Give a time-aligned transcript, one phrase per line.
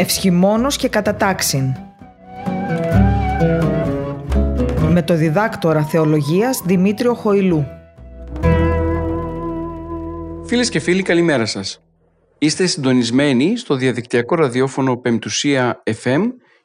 [0.00, 1.74] Ευσχημόνος και κατατάξιν.
[4.88, 7.66] Με το διδάκτορα θεολογίας Δημήτριο Χοηλού.
[10.46, 11.82] Φίλες και φίλοι καλημέρα σας.
[12.38, 16.22] Είστε συντονισμένοι στο διαδικτυακό ραδιόφωνο Πεμπτουσία FM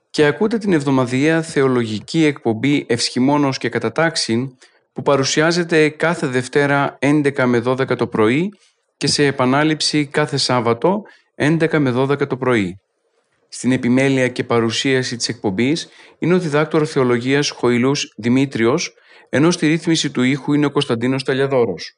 [0.09, 4.57] και ακούτε την εβδομαδιαία θεολογική εκπομπή Ευσχημόνος και Κατατάξιν
[4.93, 8.53] που παρουσιάζεται κάθε Δευτέρα 11 με 12 το πρωί
[8.97, 11.01] και σε επανάληψη κάθε Σάββατο
[11.37, 12.79] 11 με 12 το πρωί.
[13.55, 18.93] Στην επιμέλεια και παρουσίαση της εκπομπής είναι ο διδάκτορ θεολογίας Χοηλούς Δημήτριος,
[19.29, 21.97] ενώ στη ρύθμιση του ήχου είναι ο Κωνσταντίνος Ταλιαδόρος.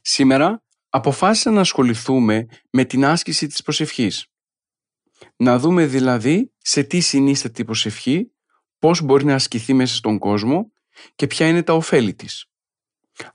[0.00, 4.26] Σήμερα αποφάσισα να ασχοληθούμε με την άσκηση της προσευχής.
[5.36, 8.30] Να δούμε δηλαδή σε τι συνίσταται η προσευχή,
[8.78, 10.72] πώς μπορεί να ασκηθεί μέσα στον κόσμο
[11.14, 12.46] και ποια είναι τα ωφέλη της.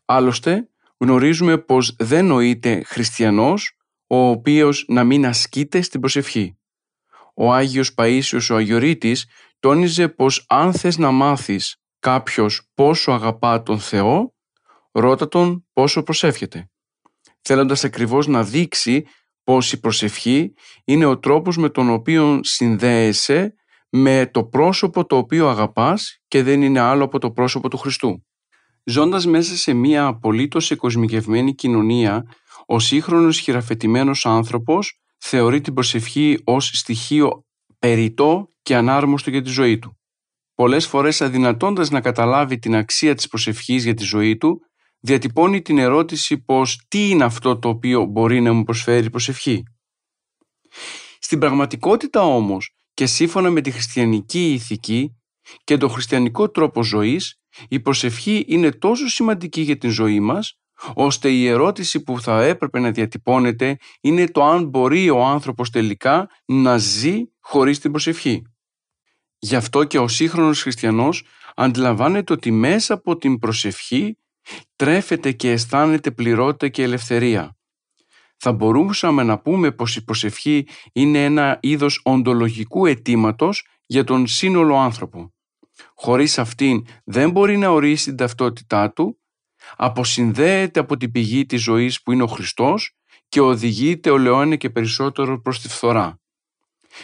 [0.06, 6.56] Άλλωστε, γνωρίζουμε πως δεν νοείται χριστιανός ο οποίος να μην ασκείται στην προσευχή.
[7.36, 9.26] Ο Άγιος Παΐσιος ο Αγιορείτης
[9.60, 14.34] τόνιζε πως αν θες να μάθεις κάποιος πόσο αγαπά τον Θεό,
[14.92, 16.70] ρώτα τον πόσο προσεύχεται.
[17.42, 19.06] Θέλοντας ακριβώς να δείξει
[19.44, 20.54] πως η προσευχή
[20.86, 23.54] είναι ο τρόπος με τον οποίο συνδέεσαι
[23.90, 28.26] με το πρόσωπο το οποίο αγαπάς και δεν είναι άλλο από το πρόσωπο του Χριστού.
[28.84, 32.24] Ζώντας μέσα σε μια απολύτως εκοσμικευμένη κοινωνία,
[32.66, 37.46] ο σύγχρονος χειραφετημένος άνθρωπος θεωρεί την προσευχή ως στοιχείο
[37.80, 39.98] περιττό και ανάρμοστο για τη ζωή του.
[40.56, 44.62] Πολλές φορές αδυνατώντας να καταλάβει την αξία της προσευχής για τη ζωή του,
[45.00, 49.64] διατυπώνει την ερώτηση πως τι είναι αυτό το οποίο μπορεί να μου προσφέρει η προσευχή;
[51.20, 55.16] Στην πραγματικότητα όμως και σύμφωνα με τη χριστιανική ηθική
[55.64, 57.36] και τον χριστιανικό τρόπο ζωής,
[57.70, 60.61] η προσευχή είναι τόσο σημαντική για την ζωή μας,
[60.94, 66.30] ώστε η ερώτηση που θα έπρεπε να διατυπώνεται είναι το αν μπορεί ο άνθρωπος τελικά
[66.46, 68.42] να ζει χωρίς την προσευχή.
[69.40, 71.24] Γι' αυτό και ο σύγχρονος χριστιανός
[71.56, 74.18] αντιλαμβάνεται ότι μέσα από την προσευχή
[74.76, 77.56] τρέφεται και αισθάνεται πληρότητα και ελευθερία.
[78.38, 84.76] Θα μπορούσαμε να πούμε πως η προσευχή είναι ένα είδος οντολογικού αιτήματος για τον σύνολο
[84.76, 85.34] άνθρωπο.
[85.96, 89.21] Χωρίς αυτήν δεν μπορεί να ορίσει την ταυτότητά του,
[89.76, 92.96] αποσυνδέεται από την πηγή της ζωής που είναι ο Χριστός
[93.28, 96.20] και οδηγείται ολαιώνε και περισσότερο προς τη φθορά.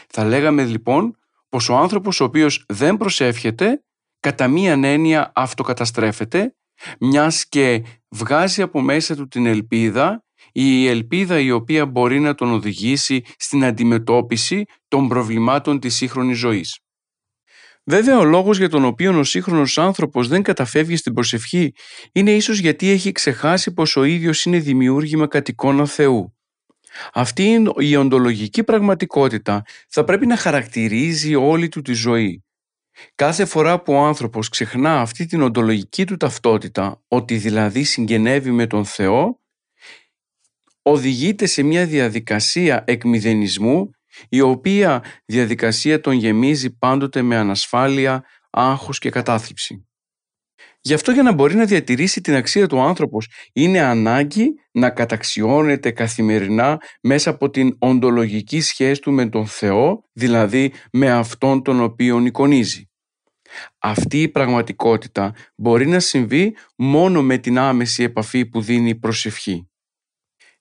[0.08, 1.18] Θα λέγαμε λοιπόν
[1.50, 3.84] πως ο άνθρωπος ο οποίος δεν προσεύχεται
[4.20, 6.56] κατά μίαν έννοια αυτοκαταστρέφεται
[7.00, 12.52] μιας και βγάζει από μέσα του την ελπίδα η ελπίδα η οποία μπορεί να τον
[12.52, 16.80] οδηγήσει στην αντιμετώπιση των προβλημάτων της σύγχρονης ζωής.
[17.90, 21.74] Βέβαια, ο λόγος για τον οποίο ο σύγχρονος άνθρωπος δεν καταφεύγει στην προσευχή
[22.12, 26.38] είναι ίσως γιατί έχει ξεχάσει πως ο ίδιος είναι δημιούργημα κατ' εικόνα Θεού.
[27.14, 32.44] Αυτή η οντολογική πραγματικότητα θα πρέπει να χαρακτηρίζει όλη του τη ζωή.
[33.16, 38.68] Κάθε φορά που ο άνθρωπος ξεχνά αυτή την οντολογική του ταυτότητα, ότι δηλαδή συγγενεύει με
[38.68, 39.42] τον Θεό,
[40.82, 43.90] οδηγείται σε μια διαδικασία εκμηδενισμού
[44.30, 49.88] η οποία διαδικασία τον γεμίζει πάντοτε με ανασφάλεια, άγχος και κατάθλιψη.
[50.82, 55.92] Γι' αυτό για να μπορεί να διατηρήσει την αξία του άνθρωπος είναι ανάγκη να καταξιώνεται
[55.92, 62.26] καθημερινά μέσα από την οντολογική σχέση του με τον Θεό, δηλαδή με αυτόν τον οποίον
[62.26, 62.90] εικονίζει.
[63.80, 69.70] Αυτή η πραγματικότητα μπορεί να συμβεί μόνο με την άμεση επαφή που δίνει η προσευχή.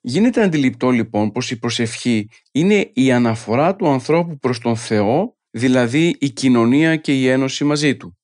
[0.09, 6.15] Γίνεται αντιληπτό λοιπόν πως η προσευχή είναι η αναφορά του ανθρώπου προς τον Θεό, δηλαδή
[6.19, 8.17] η κοινωνία και η ένωση μαζί Του.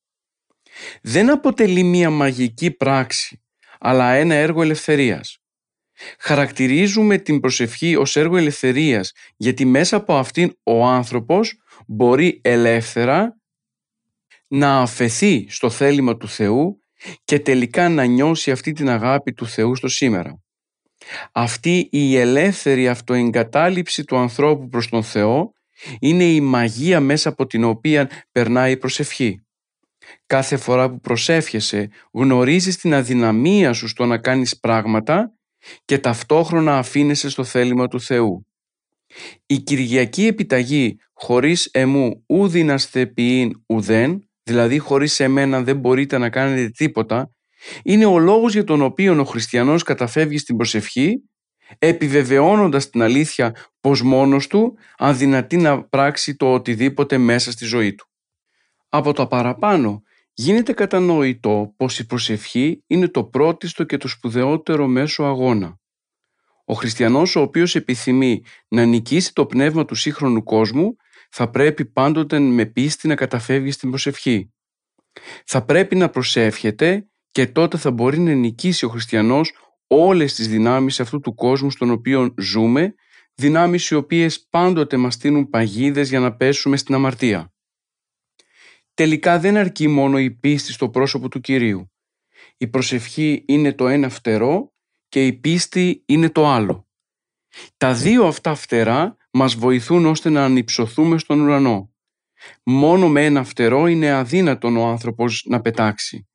[1.02, 3.42] Δεν αποτελεί μία μαγική πράξη,
[3.80, 5.38] αλλά ένα έργο ελευθερίας.
[6.18, 13.36] Χαρακτηρίζουμε την προσευχή ως έργο ελευθερίας, γιατί μέσα από αυτήν ο άνθρωπος μπορεί ελεύθερα
[14.46, 16.82] να αφαιθεί στο θέλημα του Θεού
[17.24, 20.43] και τελικά να νιώσει αυτή την αγάπη του Θεού στο σήμερα.
[21.32, 25.52] Αυτή η ελεύθερη αυτοεγκατάλειψη του ανθρώπου προς τον Θεό
[26.00, 29.38] είναι η μαγεία μέσα από την οποία περνάει η προσευχή.
[30.26, 35.32] Κάθε φορά που προσεύχεσαι γνωρίζεις την αδυναμία σου στο να κάνεις πράγματα
[35.84, 38.46] και ταυτόχρονα αφήνεσαι στο θέλημα του Θεού.
[39.46, 46.68] Η Κυριακή επιταγή χωρίς εμού ουδίναστε ποιήν ουδέν, δηλαδή χωρίς εμένα δεν μπορείτε να κάνετε
[46.68, 47.33] τίποτα,
[47.82, 51.22] είναι ο λόγος για τον οποίο ο χριστιανός καταφεύγει στην προσευχή
[51.78, 58.06] επιβεβαιώνοντας την αλήθεια πως μόνος του αδυνατεί να πράξει το οτιδήποτε μέσα στη ζωή του.
[58.88, 60.02] Από το παραπάνω
[60.32, 65.78] γίνεται κατανοητό πως η προσευχή είναι το πρώτιστο και το σπουδαιότερο μέσο αγώνα.
[66.64, 70.96] Ο χριστιανός ο οποίος επιθυμεί να νικήσει το πνεύμα του σύγχρονου κόσμου
[71.30, 74.52] θα πρέπει πάντοτε με πίστη να καταφεύγει στην προσευχή.
[75.44, 79.52] Θα πρέπει να προσεύχεται και τότε θα μπορεί να νικήσει ο χριστιανός
[79.86, 82.94] όλες τις δυνάμεις αυτού του κόσμου στον οποίο ζούμε,
[83.34, 87.52] δυνάμεις οι οποίες πάντοτε μας στείλουν παγίδες για να πέσουμε στην αμαρτία.
[88.94, 91.92] Τελικά δεν αρκεί μόνο η πίστη στο πρόσωπο του Κυρίου.
[92.56, 94.72] Η προσευχή είναι το ένα φτερό
[95.08, 96.88] και η πίστη είναι το άλλο.
[97.76, 101.94] Τα δύο αυτά φτερά μας βοηθούν ώστε να ανυψωθούμε στον ουρανό.
[102.62, 106.28] Μόνο με ένα φτερό είναι αδύνατον ο άνθρωπος να πετάξει.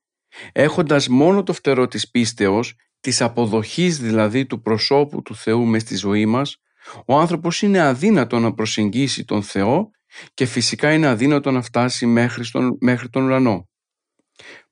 [0.52, 5.96] Έχοντας μόνο το φτερό της πίστεως, της αποδοχής δηλαδή του προσώπου του Θεού μες στη
[5.96, 6.58] ζωή μας,
[7.06, 9.90] ο άνθρωπος είναι αδύνατο να προσεγγίσει τον Θεό
[10.34, 13.70] και φυσικά είναι αδύνατο να φτάσει μέχρι, στον, μέχρι τον ουρανό.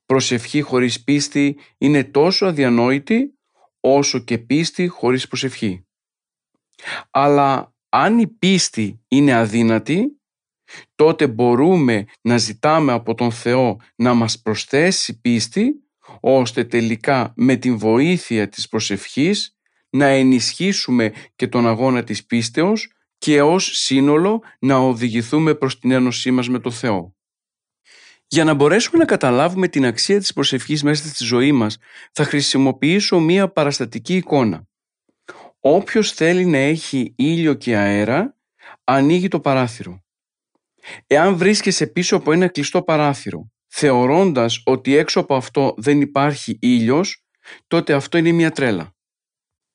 [0.06, 3.38] Προσευχή χωρίς πίστη είναι τόσο αδιανόητη
[3.80, 5.86] όσο και πίστη χωρίς προσευχή.
[7.10, 10.17] Αλλά αν η πίστη είναι αδύνατη,
[10.94, 15.74] τότε μπορούμε να ζητάμε από τον Θεό να μας προσθέσει πίστη,
[16.20, 19.56] ώστε τελικά με την βοήθεια της προσευχής
[19.90, 26.30] να ενισχύσουμε και τον αγώνα της πίστεως και ως σύνολο να οδηγηθούμε προς την ένωσή
[26.30, 27.16] μας με τον Θεό.
[28.26, 31.78] Για να μπορέσουμε να καταλάβουμε την αξία της προσευχής μέσα στη ζωή μας,
[32.12, 34.66] θα χρησιμοποιήσω μία παραστατική εικόνα.
[35.60, 38.36] Όποιος θέλει να έχει ήλιο και αέρα,
[38.84, 40.02] ανοίγει το παράθυρο.
[41.06, 47.24] Εάν βρίσκεσαι πίσω από ένα κλειστό παράθυρο, θεωρώντας ότι έξω από αυτό δεν υπάρχει ήλιος,
[47.66, 48.96] τότε αυτό είναι μια τρέλα.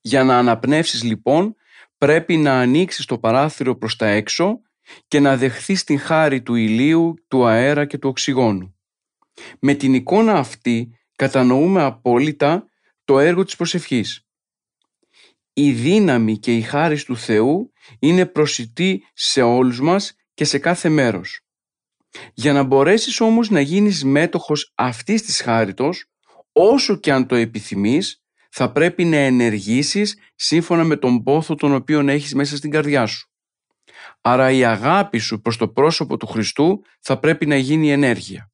[0.01, 1.55] Για να αναπνεύσεις λοιπόν,
[1.97, 4.61] πρέπει να ανοίξεις το παράθυρο προς τα έξω
[5.07, 8.75] και να δεχθείς την χάρη του ηλίου, του αέρα και του οξυγόνου.
[9.59, 12.67] Με την εικόνα αυτή κατανοούμε απόλυτα
[13.05, 14.27] το έργο της προσευχής.
[15.53, 20.89] Η δύναμη και η χάρη του Θεού είναι προσιτή σε όλους μας και σε κάθε
[20.89, 21.39] μέρος.
[22.33, 26.05] Για να μπορέσεις όμως να γίνεις μέτοχος αυτής της χάριτος,
[26.51, 31.99] όσο και αν το επιθυμείς, θα πρέπει να ενεργήσεις σύμφωνα με τον πόθο τον οποίο
[31.99, 33.27] έχεις μέσα στην καρδιά σου.
[34.21, 38.51] Άρα η αγάπη σου προς το πρόσωπο του Χριστού θα πρέπει να γίνει ενέργεια.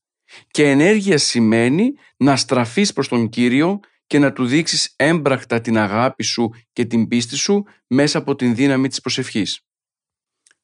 [0.47, 6.23] Και ενέργεια σημαίνει να στραφείς προς τον Κύριο και να του δείξεις έμπρακτα την αγάπη
[6.23, 9.68] σου και την πίστη σου μέσα από την δύναμη της προσευχής.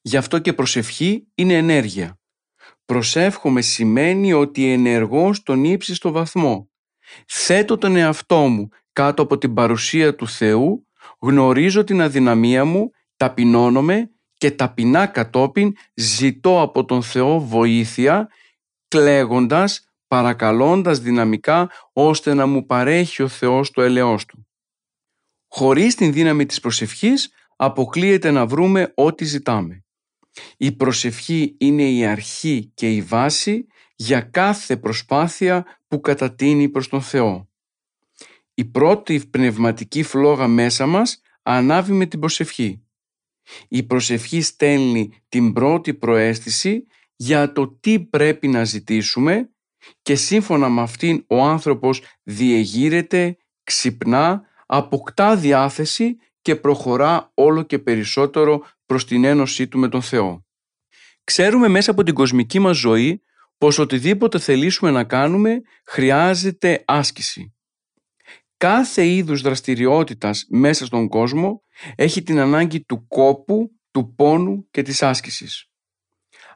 [0.07, 2.19] Γι' αυτό και προσευχή είναι ενέργεια.
[2.86, 6.69] Προσεύχομαι σημαίνει ότι ενεργώ στον ύψιστο βαθμό.
[7.28, 10.88] Θέτω τον εαυτό μου κάτω από την παρουσία του Θεού,
[11.19, 18.30] γνωρίζω την αδυναμία μου, ταπεινώνομαι και ταπεινά κατόπιν ζητώ από τον Θεό βοήθεια,
[18.88, 24.48] κλαίγοντας, παρακαλώντας δυναμικά, ώστε να μου παρέχει ο Θεός το ελαιός Του.
[25.48, 29.85] Χωρίς την δύναμη της προσευχής, αποκλείεται να βρούμε ό,τι ζητάμε.
[30.58, 33.66] Η προσευχή είναι η αρχή και η βάση
[33.96, 37.50] για κάθε προσπάθεια που κατατείνει προς τον Θεό.
[38.54, 42.84] Η πρώτη πνευματική φλόγα μέσα μας ανάβει με την προσευχή.
[43.68, 46.86] Η προσευχή στέλνει την πρώτη προέστηση
[47.16, 49.50] για το τι πρέπει να ζητήσουμε
[50.02, 58.66] και σύμφωνα με αυτήν ο άνθρωπος διεγείρεται, ξυπνά, αποκτά διάθεση και προχωρά όλο και περισσότερο
[58.85, 60.45] προς την ένωσή του με τον Θεό.
[61.23, 63.21] Ξέρουμε μέσα από την κοσμική μας ζωή
[63.57, 67.54] πως οτιδήποτε θελήσουμε να κάνουμε χρειάζεται άσκηση.
[68.57, 71.63] Κάθε είδους δραστηριότητας μέσα στον κόσμο
[71.95, 75.69] έχει την ανάγκη του κόπου, του πόνου και της άσκησης.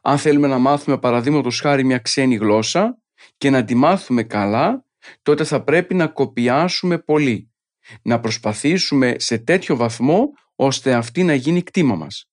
[0.01, 2.97] Αν θέλουμε να μάθουμε παραδείγματος χάρη μια ξένη γλώσσα
[3.37, 4.85] και να τη μάθουμε καλά,
[5.21, 7.51] τότε θα πρέπει να κοπιάσουμε πολύ.
[8.01, 10.31] Να προσπαθήσουμε σε τέτοιο βαθμό
[10.61, 12.29] ώστε αυτή να γίνει κτήμα μας.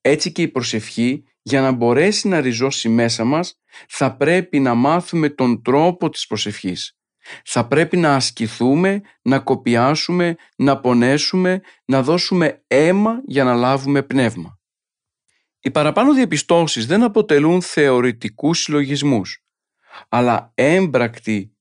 [0.00, 5.28] Έτσι και η προσευχή για να μπορέσει να ριζώσει μέσα μας θα πρέπει να μάθουμε
[5.28, 6.98] τον τρόπο της προσευχής.
[7.44, 14.58] Θα πρέπει να ασκηθούμε, να κοπιάσουμε, να πονέσουμε, να δώσουμε αίμα για να λάβουμε πνεύμα.
[15.60, 19.44] Οι παραπάνω διαπιστώσεις δεν αποτελούν θεωρητικούς συλλογισμούς,
[20.08, 21.56] αλλά έμπρακτη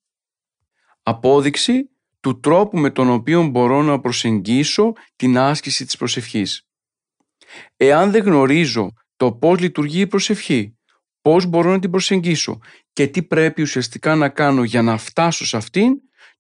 [1.04, 1.90] απόδειξη
[2.26, 6.68] του τρόπου με τον οποίο μπορώ να προσεγγίσω την άσκηση της προσευχής.
[7.76, 10.78] Εάν δεν γνωρίζω το πώς λειτουργεί η προσευχή,
[11.22, 12.60] πώς μπορώ να την προσεγγίσω
[12.94, 15.94] και τι πρέπει ουσιαστικά να κάνω για να φτάσω σε αυτήν,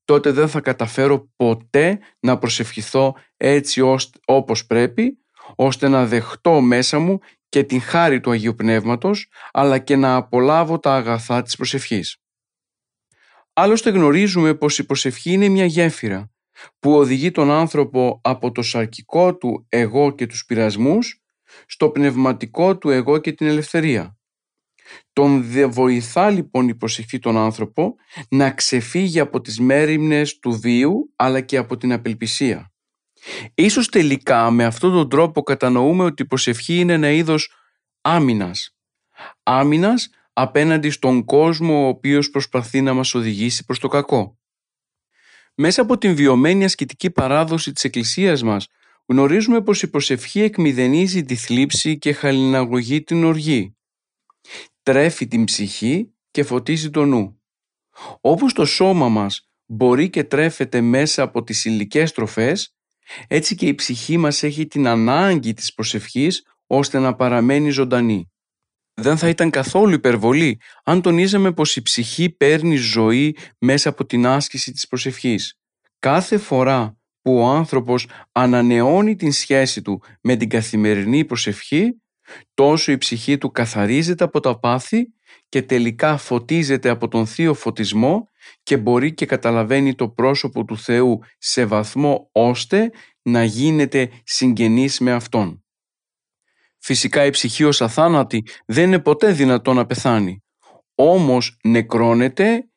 [0.06, 3.82] τότε δεν θα καταφέρω ποτέ να προσευχηθώ έτσι
[4.25, 5.18] όπως πρέπει,
[5.56, 10.80] ώστε να δεχτώ μέσα μου και την χάρη του Αγίου Πνεύματος, αλλά και να απολάβω
[10.80, 12.18] τα αγαθά της προσευχής.
[13.57, 16.31] Άλλωστε γνωρίζουμε πως η προσευχή είναι μια γέφυρα
[16.79, 21.24] που οδηγεί τον άνθρωπο από το σαρκικό του εγώ και τους πειρασμούς
[21.65, 24.17] στο πνευματικό του εγώ και την ελευθερία.
[25.13, 27.95] Τον βοηθά λοιπόν η προσευχή τον άνθρωπο
[28.29, 32.74] να ξεφύγει από τις μέρημνες του βίου αλλά και από την απελπισία.
[33.53, 37.53] Ίσως τελικά με αυτόν τον τρόπο κατανοούμε ότι η προσευχή είναι ένα είδος
[38.01, 38.75] άμυνας.
[39.43, 44.39] Άμυνας απέναντι στον κόσμο ο οποίος προσπαθεί να μας οδηγήσει προς το κακό.
[45.56, 48.68] Μέσα από την βιωμένη ασκητική παράδοση της Εκκλησίας μας
[49.06, 53.75] γνωρίζουμε πως η προσευχή εκμηδενίζει τη θλίψη και χαλιναγωγεί την οργή.
[54.84, 57.42] Τρέφει την ψυχή και φωτίζει το νου.
[58.22, 62.75] Όπως το σώμα μας μπορεί και τρέφεται μέσα από τις υλικές τροφές,
[63.27, 68.30] έτσι και η ψυχή μας έχει την ανάγκη της προσευχής ώστε να παραμένει ζωντανή.
[68.98, 74.25] Δεν θα ήταν καθόλου υπερβολή αν τονίζαμε πως η ψυχή παίρνει ζωή μέσα από την
[74.25, 75.60] άσκηση της προσευχής.
[76.00, 82.02] Κάθε φορά που ο άνθρωπος ανανεώνει την σχέση του με την καθημερινή προσευχή,
[82.54, 85.14] τόσο η ψυχή του καθαρίζεται από τα πάθη
[85.50, 88.30] και τελικά φωτίζεται από τον Θείο Φωτισμό
[88.64, 95.12] και μπορεί και καταλαβαίνει το πρόσωπο του Θεού σε βαθμό ώστε να γίνεται συγγενής με
[95.12, 95.64] Αυτόν.
[96.88, 100.44] Φυσικά η ψυχή ως αθάνατη δεν είναι ποτέ δυνατό να πεθάνει.
[100.96, 102.70] Όμως νεκρώνεται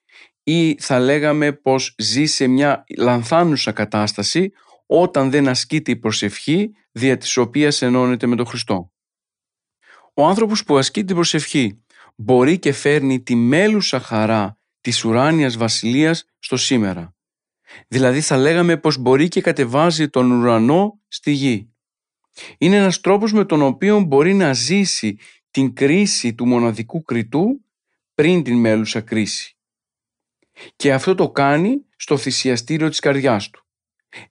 [0.42, 4.52] ή θα λέγαμε πως ζει σε μια λανθάνουσα κατάσταση
[4.86, 8.92] όταν δεν ασκείται η προσευχή δια της οποίας ενώνεται με τον Χριστό.
[10.14, 11.84] Ο άνθρωπος που ασκεί την προσευχή
[12.16, 17.14] μπορεί και φέρνει τη μέλουσα χαρά της ουράνιας βασιλείας στο σήμερα.
[17.88, 21.72] Δηλαδή θα λέγαμε πως μπορεί και κατεβάζει τον ουρανό στη γη.
[22.58, 25.18] Είναι ένας τρόπος με τον οποίο μπορεί να ζήσει
[25.50, 27.64] την κρίση του μοναδικού κριτού
[28.14, 29.56] πριν την μέλουσα κρίση.
[30.76, 33.62] Και αυτό το κάνει στο θυσιαστήριο της καρδιάς του.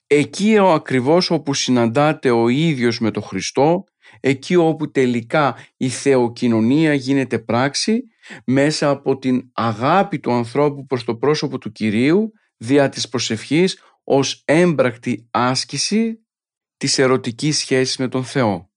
[0.07, 3.83] Εκεί ο ακριβώς όπου συναντάται ο ίδιος με τον Χριστό,
[4.19, 8.03] εκεί όπου τελικά η θεοκοινωνία γίνεται πράξη
[8.45, 14.41] μέσα από την αγάπη του ανθρώπου προς το πρόσωπο του Κυρίου δια της προσευχής ως
[14.45, 16.26] έμπρακτη άσκηση
[16.77, 18.71] της ερωτικής σχέσης με τον Θεό.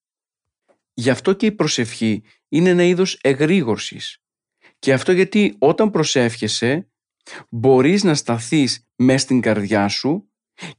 [0.95, 4.19] Γι' αυτό και η προσευχή είναι ένα είδος εγρήγορσης.
[4.78, 6.90] Και αυτό γιατί όταν προσεύχεσαι
[7.50, 10.30] μπορείς να σταθείς μες στην καρδιά σου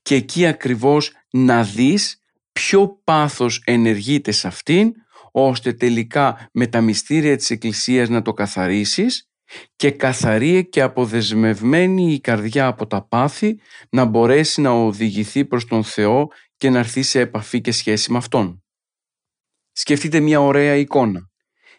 [0.02, 4.94] και εκεί ακριβώς να δεις ποιο πάθος ενεργείται σε αυτήν
[5.32, 9.30] ώστε τελικά με τα μυστήρια της Εκκλησίας να το καθαρίσεις
[9.76, 13.60] και καθαρή και αποδεσμευμένη η καρδιά από τα πάθη
[13.90, 16.28] να μπορέσει να οδηγηθεί προς τον Θεό
[16.62, 18.64] και να έρθει σε επαφή και σχέση με Αυτόν.
[19.72, 21.30] Σκεφτείτε μια ωραία εικόνα.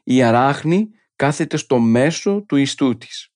[0.05, 3.29] Η αράχνη κάθεται στο μέσο του ιστού της.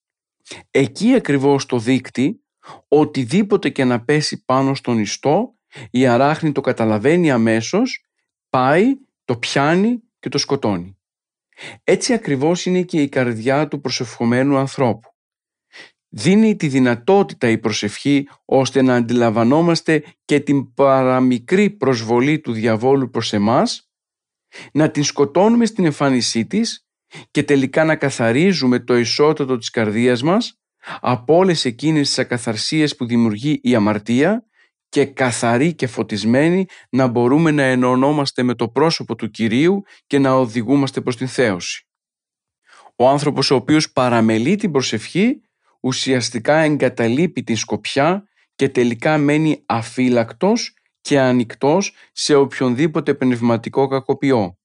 [0.71, 2.43] Εκεί ακριβώς το δίκτυ,
[2.87, 5.55] οτιδήποτε και να πέσει πάνω στον ιστό,
[5.91, 8.05] η αράχνη το καταλαβαίνει αμέσως,
[8.49, 8.85] πάει,
[9.25, 10.97] το πιάνει και το σκοτώνει.
[11.83, 15.09] Έτσι ακριβώς είναι και η καρδιά του προσευχομένου ανθρώπου.
[16.19, 23.33] Δίνει τη δυνατότητα η προσευχή ώστε να αντιλαμβανόμαστε και την παραμικρή προσβολή του διαβόλου προς
[23.33, 23.89] εμάς,
[24.73, 26.87] να την σκοτώνουμε στην εμφάνισή της
[27.31, 30.59] και τελικά να καθαρίζουμε το ισότατο της καρδίας μας
[30.99, 34.45] από όλες εκείνες τις ακαθαρσίες που δημιουργεί η αμαρτία
[34.89, 40.33] και καθαρή και φωτισμένη να μπορούμε να ενωνόμαστε με το πρόσωπο του Κυρίου και να
[40.33, 41.87] οδηγούμαστε προς την θέωση.
[42.95, 45.41] Ο άνθρωπος ο οποίος παραμελεί την προσευχή
[45.87, 54.57] ουσιαστικά εγκαταλείπει την σκοπιά και τελικά μένει αφύλακτος και ανοιχτός σε οποιονδήποτε πνευματικό κακοποιό.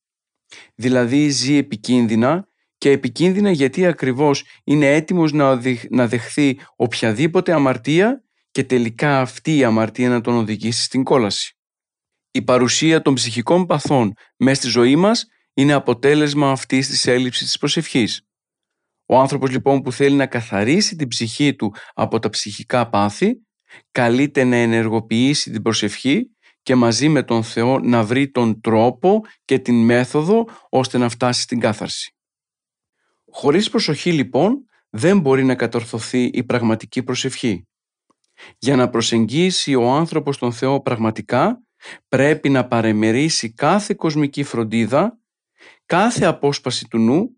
[0.75, 2.49] Δηλαδή ζει επικίνδυνα
[2.79, 5.33] και επικίνδυνα γιατί ακριβώς είναι έτοιμος
[5.91, 11.57] να δεχθεί οποιαδήποτε αμαρτία και τελικά αυτή η αμαρτία να τον οδηγήσει στην κόλαση.
[12.31, 17.59] Η παρουσία των ψυχικών παθών μέσα στη ζωή μας είναι αποτέλεσμα αυτής της έλλειψης της
[17.59, 18.26] προσευχής.
[19.12, 23.33] Ο άνθρωπος λοιπόν που θέλει να καθαρίσει την ψυχή του από τα ψυχικά πάθη
[23.90, 26.31] καλείται να ενεργοποιήσει την προσευχή
[26.62, 31.40] και μαζί με τον Θεό να βρει τον τρόπο και την μέθοδο ώστε να φτάσει
[31.40, 32.16] στην κάθαρση.
[33.31, 37.66] Χωρίς προσοχή λοιπόν δεν μπορεί να κατορθωθεί η πραγματική προσευχή.
[38.59, 41.62] Για να προσεγγίσει ο άνθρωπος τον Θεό πραγματικά
[42.09, 45.19] πρέπει να παρεμερίσει κάθε κοσμική φροντίδα,
[45.87, 47.37] κάθε απόσπαση του νου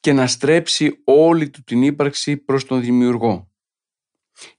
[0.00, 3.48] και να στρέψει όλη του την ύπαρξη προς τον Δημιουργό.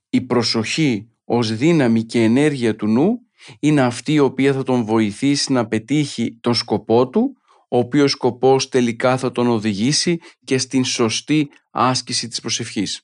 [0.09, 3.19] Η προσοχή ως δύναμη και ενέργεια του νου
[3.59, 7.37] είναι αυτή η οποία θα τον βοηθήσει να πετύχει τον σκοπό του,
[7.69, 13.01] ο οποίος σκοπός τελικά θα τον οδηγήσει και στην σωστή άσκηση της προσευχής.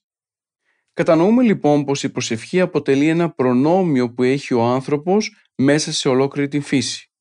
[0.94, 6.48] Κατανοούμε λοιπόν πως η προσευχή αποτελεί ένα προνόμιο που έχει ο άνθρωπος μέσα σε ολόκληρη
[6.48, 7.12] την φύση.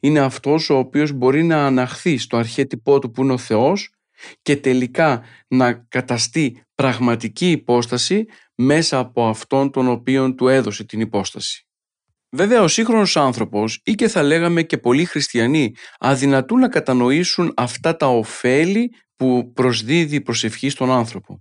[0.00, 3.95] Είναι αυτός ο οποίος μπορεί να αναχθεί στο αρχέτυπό του που είναι ο Θεός
[4.42, 11.66] και τελικά να καταστεί πραγματική υπόσταση μέσα από αυτόν τον οποίον του έδωσε την υπόσταση.
[12.30, 17.96] Βέβαια ο σύγχρονος άνθρωπος ή και θα λέγαμε και πολλοί χριστιανοί αδυνατούν να κατανοήσουν αυτά
[17.96, 21.40] τα ωφέλη που προσδίδει η προσευχή στον άνθρωπο.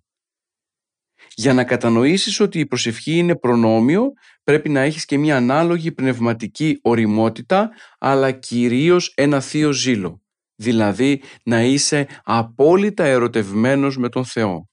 [1.36, 4.12] Για να κατανοήσεις ότι η προσευχή είναι προνόμιο
[4.44, 10.25] πρέπει να έχεις και μια ανάλογη πνευματική οριμότητα αλλά κυρίως ένα θείο ζήλο.
[10.56, 14.70] Δηλαδή να είσαι απόλυτα ερωτευμένος με τον Θεό.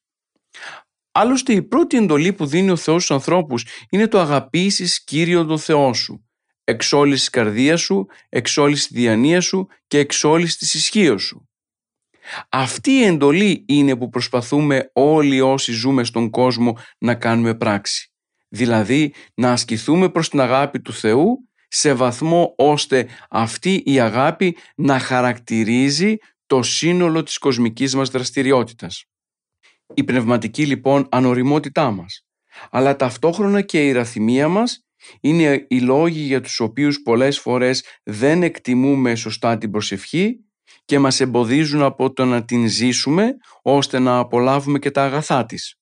[1.12, 5.58] Άλλωστε η πρώτη εντολή που δίνει ο Θεός στους ανθρώπους είναι το αγαπήσεις Κύριον τον
[5.58, 6.26] Θεό σου.
[6.64, 11.22] Εξ όλης της καρδίας σου, εξ όλης της διανοίας σου και εξ όλης της ισχύως
[11.22, 11.48] σου.
[12.48, 18.12] Αυτή η εντολή είναι που προσπαθούμε όλοι όσοι ζούμε στον κόσμο να κάνουμε πράξη.
[18.48, 24.98] Δηλαδή να ασκηθούμε προς την αγάπη του Θεού σε βαθμό ώστε αυτή η αγάπη να
[24.98, 29.04] χαρακτηρίζει το σύνολο της κοσμικής μας δραστηριότητας.
[29.94, 32.26] Η πνευματική λοιπόν ανοριμότητά μας,
[32.70, 34.86] αλλά ταυτόχρονα και η ραθυμία μας
[35.20, 40.36] είναι οι λόγοι για τους οποίους πολλές φορές δεν εκτιμούμε σωστά την προσευχή
[40.84, 45.76] και μας εμποδίζουν από το να την ζήσουμε ώστε να απολάβουμε και τα αγαθά της.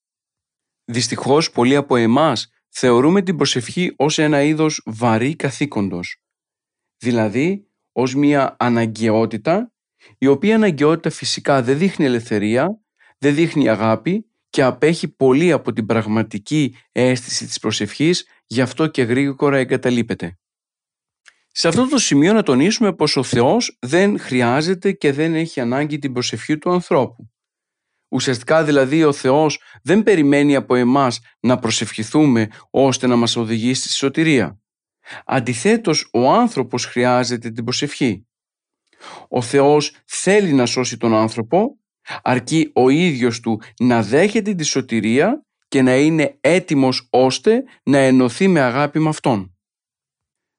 [0.85, 6.23] Δυστυχώς πολλοί από εμάς θεωρούμε την προσευχή ως ένα είδος βαρύ καθήκοντος,
[6.97, 9.73] δηλαδή ως μια αναγκαιότητα
[10.19, 12.81] η οποία αναγκαιότητα φυσικά δεν δείχνει ελευθερία,
[13.19, 19.03] δεν δείχνει αγάπη και απέχει πολύ από την πραγματική αίσθηση της προσευχής, γι' αυτό και
[19.03, 20.39] γρήγορα εγκαταλείπεται.
[21.53, 25.99] Σε αυτό το σημείο να τονίσουμε πως ο Θεός δεν χρειάζεται και δεν έχει ανάγκη
[25.99, 27.31] την προσευχή του ανθρώπου.
[28.11, 33.93] Ουσιαστικά δηλαδή ο Θεός δεν περιμένει από εμάς να προσευχηθούμε ώστε να μας οδηγήσει στη
[33.93, 34.61] σωτηρία.
[35.25, 38.27] Αντιθέτως ο άνθρωπος χρειάζεται την προσευχή.
[39.29, 41.79] Ο Θεός θέλει να σώσει τον άνθρωπο
[42.23, 48.49] αρκεί ο ίδιος του να δέχεται τη σωτηρία και να είναι έτοιμος ώστε να ενωθεί
[48.49, 49.55] με αγάπη με Αυτόν.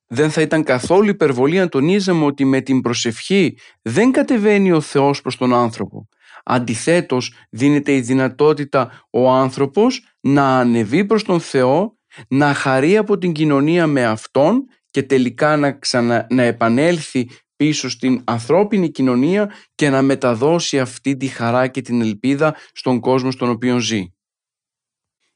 [0.07, 5.21] Δεν θα ήταν καθόλου υπερβολή αν τονίζαμε ότι με την προσευχή δεν κατεβαίνει ο Θεός
[5.21, 6.07] προς τον άνθρωπο.
[6.45, 13.31] Αντιθέτως δίνεται η δυνατότητα ο άνθρωπος να ανεβεί προς τον Θεό, να χαρεί από την
[13.31, 20.01] κοινωνία με Αυτόν και τελικά να, ξανα, να επανέλθει πίσω στην ανθρώπινη κοινωνία και να
[20.01, 24.13] μεταδώσει αυτή τη χαρά και την ελπίδα στον κόσμο στον οποίο ζει.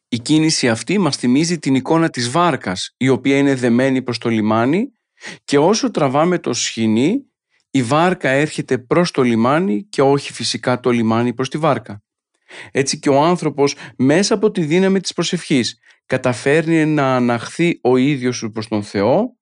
[0.08, 4.30] Η κίνηση αυτή μας θυμίζει την εικόνα της βάρκας η οποία είναι δεμένη προς το
[4.30, 4.92] λιμάνι
[5.44, 7.30] και όσο τραβάμε το σχοινί
[7.76, 12.04] η βάρκα έρχεται προς το λιμάνι και όχι φυσικά το λιμάνι προς τη βάρκα.
[12.72, 18.40] Έτσι και ο άνθρωπος μέσα από τη δύναμη της προσευχής καταφέρνει να αναχθεί ο ίδιος
[18.40, 19.38] του προς τον Θεό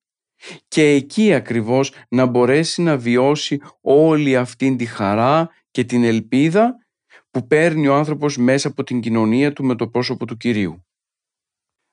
[0.67, 6.75] και εκεί ακριβώς να μπορέσει να βιώσει όλη αυτή τη χαρά και την ελπίδα
[7.31, 10.85] που παίρνει ο άνθρωπος μέσα από την κοινωνία του με το πρόσωπο του Κυρίου.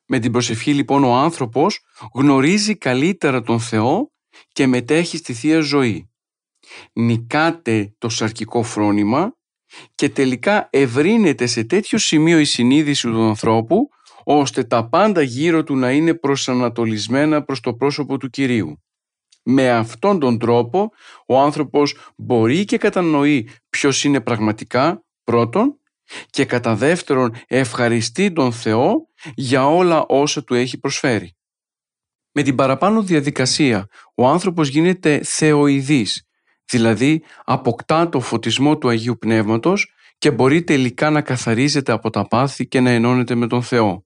[0.06, 1.80] Με την προσευχή λοιπόν ο άνθρωπος
[2.14, 4.12] γνωρίζει καλύτερα τον Θεό
[4.52, 6.09] και μετέχει στη Θεία Ζωή.
[6.92, 9.36] Νικάται το σαρκικό φρόνημα
[9.94, 13.88] και τελικά ευρύνεται σε τέτοιο σημείο η συνείδηση του ανθρώπου
[14.24, 18.82] ώστε τα πάντα γύρω του να είναι προσανατολισμένα προς το πρόσωπο του Κυρίου.
[19.42, 20.90] Με αυτόν τον τρόπο
[21.26, 25.80] ο άνθρωπος μπορεί και κατανοεί ποιος είναι πραγματικά πρώτον
[26.30, 31.34] και κατά δεύτερον ευχαριστεί τον Θεό για όλα όσα του έχει προσφέρει.
[32.32, 36.28] Με την παραπάνω διαδικασία ο άνθρωπος γίνεται θεοειδής,
[36.70, 42.66] δηλαδή αποκτά το φωτισμό του Αγίου Πνεύματος και μπορεί τελικά να καθαρίζεται από τα πάθη
[42.66, 44.04] και να ενώνεται με τον Θεό.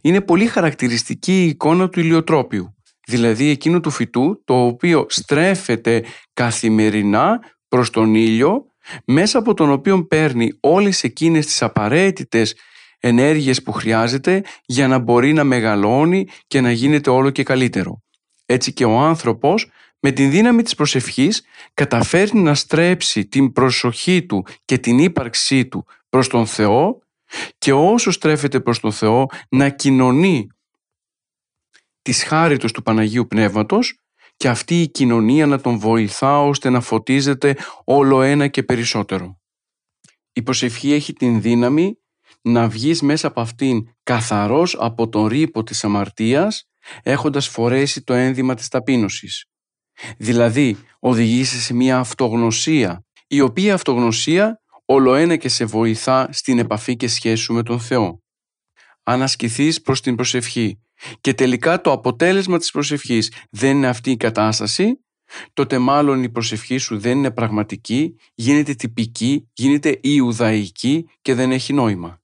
[0.00, 2.74] Είναι πολύ χαρακτηριστική η εικόνα του ηλιοτρόπιου,
[3.06, 8.64] δηλαδή εκείνου του φυτού το οποίο στρέφεται καθημερινά προς τον ήλιο
[9.04, 12.54] μέσα από τον οποίο παίρνει όλες εκείνες τις απαραίτητες
[12.98, 18.02] ενέργειες που χρειάζεται για να μπορεί να μεγαλώνει και να γίνεται όλο και καλύτερο.
[18.46, 21.42] Έτσι και ο άνθρωπος με την δύναμη της προσευχής
[21.74, 26.98] καταφέρνει να στρέψει την προσοχή του και την ύπαρξή του προς τον Θεό
[27.58, 30.48] και όσο στρέφεται προς τον Θεό να κοινωνεί
[32.02, 33.98] τις χάριτος του Παναγίου Πνεύματος
[34.36, 39.40] και αυτή η κοινωνία να τον βοηθά ώστε να φωτίζεται όλο ένα και περισσότερο.
[40.32, 41.98] Η προσευχή έχει την δύναμη
[42.42, 46.68] να βγεις μέσα από αυτήν καθαρός από τον ρήπο της αμαρτίας
[47.02, 49.44] έχοντας φορέσει το ένδυμα της ταπείνωσης.
[50.18, 56.96] Δηλαδή οδηγείσαι σε μια αυτογνωσία η οποία αυτογνωσία όλο ένα και σε βοηθά στην επαφή
[56.96, 58.22] και σχέση σου με τον Θεό.
[59.02, 60.80] Αν ασκηθείς προς την προσευχή
[61.20, 65.04] και τελικά το αποτέλεσμα της προσευχής δεν είναι αυτή η κατάσταση,
[65.52, 71.72] τότε μάλλον η προσευχή σου δεν είναι πραγματική, γίνεται τυπική, γίνεται ιουδαϊκή και δεν έχει
[71.72, 72.22] νόημα.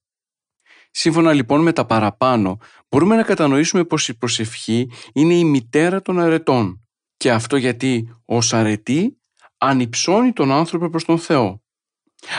[0.90, 2.58] Σύμφωνα λοιπόν με τα παραπάνω,
[2.88, 6.85] μπορούμε να κατανοήσουμε πως η προσευχή είναι η μητέρα των αρετών
[7.16, 9.18] και αυτό γιατί ως αρετή
[9.58, 11.62] ανυψώνει τον άνθρωπο προς τον Θεό.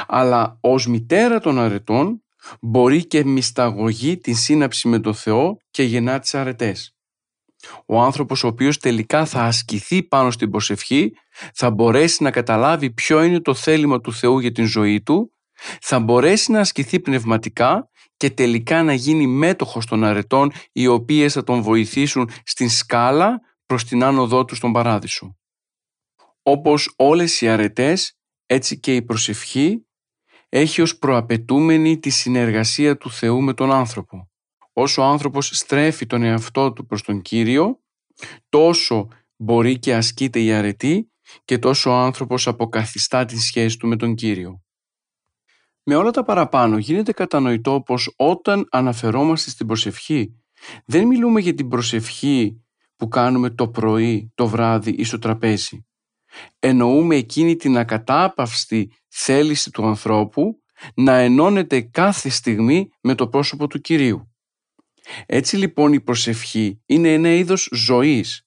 [0.07, 2.23] Αλλά ως μητέρα των αρετών
[2.61, 6.91] μπορεί και μυσταγωγεί την σύναψη με τον Θεό και γεννά τις αρετές.
[7.85, 11.13] Ο άνθρωπος ο οποίος τελικά θα ασκηθεί πάνω στην προσευχή
[11.53, 15.31] θα μπορέσει να καταλάβει ποιο είναι το θέλημα του Θεού για την ζωή του,
[15.81, 21.43] θα μπορέσει να ασκηθεί πνευματικά και τελικά να γίνει μέτοχος των αρετών οι οποίες θα
[21.43, 25.37] τον βοηθήσουν στην σκάλα προς την άνοδό τους στον παράδεισο.
[26.41, 29.85] Όπως όλες οι αρετές, έτσι και η προσευχή
[30.49, 34.31] έχει ως προαπαιτούμενη τη συνεργασία του Θεού με τον άνθρωπο.
[34.73, 37.81] Όσο ο άνθρωπος στρέφει τον εαυτό του προς τον Κύριο,
[38.49, 41.11] τόσο μπορεί και ασκείται η αρετή
[41.45, 44.61] και τόσο ο άνθρωπος αποκαθιστά τη σχέση του με τον Κύριο.
[45.83, 50.43] Με όλα τα παραπάνω γίνεται κατανοητό πως όταν αναφερόμαστε στην προσευχή
[50.85, 52.61] δεν μιλούμε για την προσευχή
[52.97, 55.85] που κάνουμε το πρωί, το βράδυ ή στο τραπέζι.
[56.59, 60.61] Εννοούμε εκείνη την ακατάπαυστη θέληση του ανθρώπου
[60.95, 64.31] να ενώνεται κάθε στιγμή με το πρόσωπο του Κυρίου.
[65.25, 68.41] Έτσι λοιπόν η προσευχή είναι ένα είδος ζωής.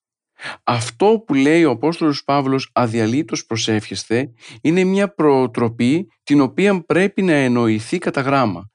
[0.64, 7.32] Αυτό που λέει ο Απόστολος Παύλος αδιαλείτως προσεύχεστε είναι μια προτροπή την οποία πρέπει να
[7.32, 8.70] εννοηθεί κατά γράμμα.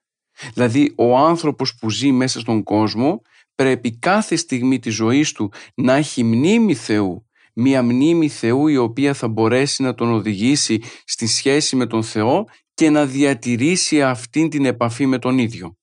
[0.53, 3.21] Δηλαδή ο άνθρωπος που ζει μέσα στον κόσμο
[3.55, 9.13] πρέπει κάθε στιγμή της ζωής του να έχει μνήμη Θεού, μια μνήμη Θεού η οποία
[9.13, 14.65] θα μπορέσει να τον οδηγήσει στη σχέση με τον Θεό και να διατηρήσει αυτήν την
[14.65, 15.77] επαφή με τον ίδιο.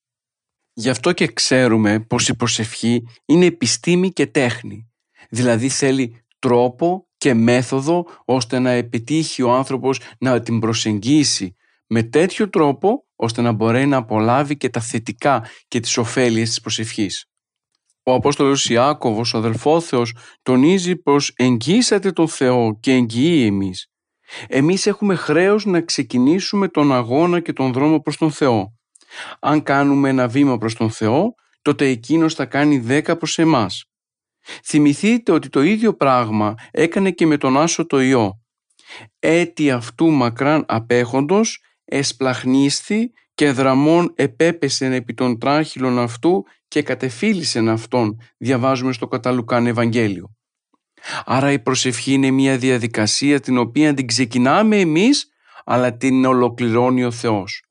[0.73, 4.91] Γι' αυτό και ξέρουμε πως η προσευχή είναι επιστήμη και τέχνη.
[5.31, 11.57] Δηλαδή θέλει τρόπο και μέθοδο ώστε να επιτύχει ο άνθρωπος να την προσεγγίσει
[11.87, 16.61] με τέτοιο τρόπο ώστε να μπορεί να απολάβει και τα θετικά και τις ωφέλειες της
[16.61, 17.32] προσευχής.
[18.03, 23.87] Ο Απόστολος Ιάκωβος, ο αδελφόθεος, τονίζει πως εγγύσατε τον Θεό και εγγυεί εμείς.
[24.49, 28.73] Εμείς έχουμε χρέος να ξεκινήσουμε τον αγώνα και τον δρόμο προς τον Θεό.
[29.41, 33.85] Αν κάνουμε ένα βήμα προς τον Θεό, τότε Εκείνος θα κάνει δέκα προς εμάς.
[34.65, 38.41] Θυμηθείτε ότι το ίδιο πράγμα έκανε και με τον Άσο το Υιό.
[39.19, 48.21] Έτι αυτού μακράν απέχοντος εσπλαχνίσθη και δραμών επέπεσεν επί των τράχυλων αυτού και κατεφύλισεν αυτόν,
[48.37, 50.31] διαβάζουμε στο Καταλουκάν Ευαγγέλιο.
[51.25, 55.29] Άρα η προσευχή είναι μια διαδικασία την οποία την ξεκινάμε εμείς,
[55.65, 57.65] αλλά την ολοκληρώνει ο Θεός.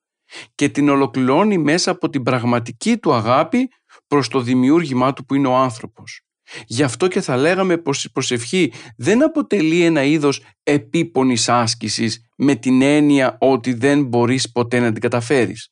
[0.56, 3.70] Και την ολοκληρώνει μέσα από την πραγματική του αγάπη
[4.08, 6.22] προς το δημιούργημά του που είναι ο άνθρωπος.
[6.66, 12.56] Γι' αυτό και θα λέγαμε πως η προσευχή δεν αποτελεί ένα είδος επίπονης άσκησης με
[12.56, 15.70] την έννοια ότι δεν μπορείς ποτέ να την καταφέρεις.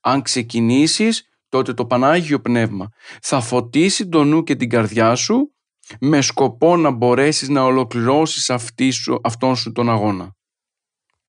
[0.00, 2.88] Αν ξεκινήσεις τότε το Πανάγιο Πνεύμα
[3.22, 5.52] θα φωτίσει το νου και την καρδιά σου
[6.00, 10.36] με σκοπό να μπορέσεις να ολοκληρώσεις αυτή σου, αυτόν σου τον αγώνα.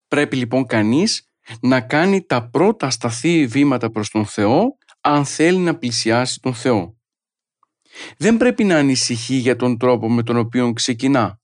[0.07, 1.29] Πρέπει λοιπόν κανείς
[1.62, 6.98] να κάνει τα πρώτα σταθή βήματα προς τον Θεό αν θέλει να πλησιάσει τον Θεό.
[8.17, 11.39] Δεν πρέπει να ανησυχεί για τον τρόπο με τον οποίο ξεκινά.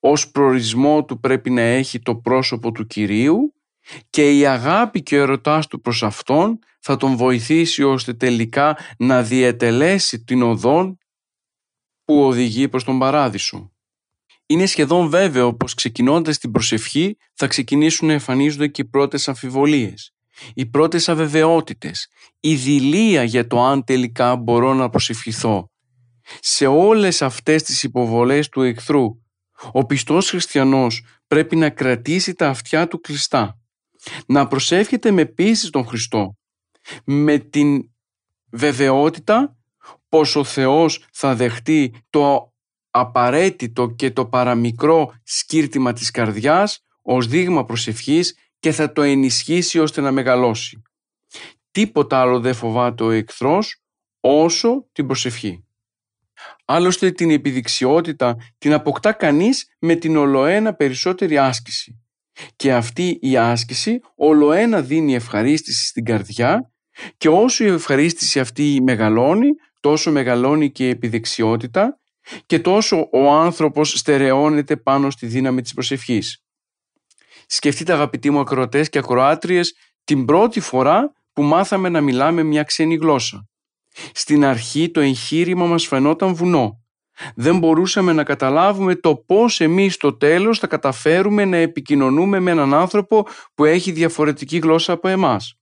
[0.00, 3.54] Ως προορισμό του πρέπει να έχει το πρόσωπο του Κυρίου
[4.10, 9.22] και η αγάπη και ο ερωτάς του προς Αυτόν θα τον βοηθήσει ώστε τελικά να
[9.22, 10.98] διετελέσει την οδόν
[12.04, 13.70] που οδηγεί προς τον παράδεισο.
[14.46, 20.15] Είναι σχεδόν βέβαιο πως ξεκινώντας την προσευχή θα ξεκινήσουν να εμφανίζονται και οι πρώτες αμφιβολίες,
[20.54, 22.08] οι πρώτες αβεβαιότητες,
[22.40, 25.70] η δηλία για το αν τελικά μπορώ να προσευχηθώ.
[26.40, 29.04] Σε όλες αυτές τις υποβολές του εχθρού,
[29.72, 33.58] ο πιστός χριστιανός πρέπει να κρατήσει τα αυτιά του κλειστά,
[34.26, 36.36] να προσεύχεται με πίστη τον Χριστό,
[37.04, 37.90] με την
[38.50, 39.56] βεβαιότητα
[40.08, 42.52] πως ο Θεός θα δεχτεί το
[42.90, 48.34] απαραίτητο και το παραμικρό σκύρτημα της καρδιάς ως δείγμα προσευχής
[48.66, 50.82] και θα το ενισχύσει ώστε να μεγαλώσει.
[51.70, 53.82] Τίποτα άλλο δεν φοβάται ο εχθρός
[54.20, 55.64] όσο την προσευχή.
[56.64, 62.02] Άλλωστε την επιδειξιότητα την αποκτά κανείς με την ολοένα περισσότερη άσκηση.
[62.56, 66.72] Και αυτή η άσκηση ολοένα δίνει ευχαρίστηση στην καρδιά
[67.16, 69.48] και όσο η ευχαρίστηση αυτή μεγαλώνει,
[69.80, 71.98] τόσο μεγαλώνει και η επιδεξιότητα
[72.46, 76.45] και τόσο ο άνθρωπος στερεώνεται πάνω στη δύναμη της προσευχής.
[77.46, 82.94] Σκεφτείτε αγαπητοί μου ακροατές και ακροάτριες την πρώτη φορά που μάθαμε να μιλάμε μια ξένη
[82.94, 83.48] γλώσσα.
[84.12, 86.86] Στην αρχή το εγχείρημα μας φαινόταν βουνό,
[87.34, 92.74] δεν μπορούσαμε να καταλάβουμε το πώς εμείς στο τέλος θα καταφέρουμε να επικοινωνούμε με έναν
[92.74, 95.54] άνθρωπο που έχει διαφορετική γλώσσα από εμάς.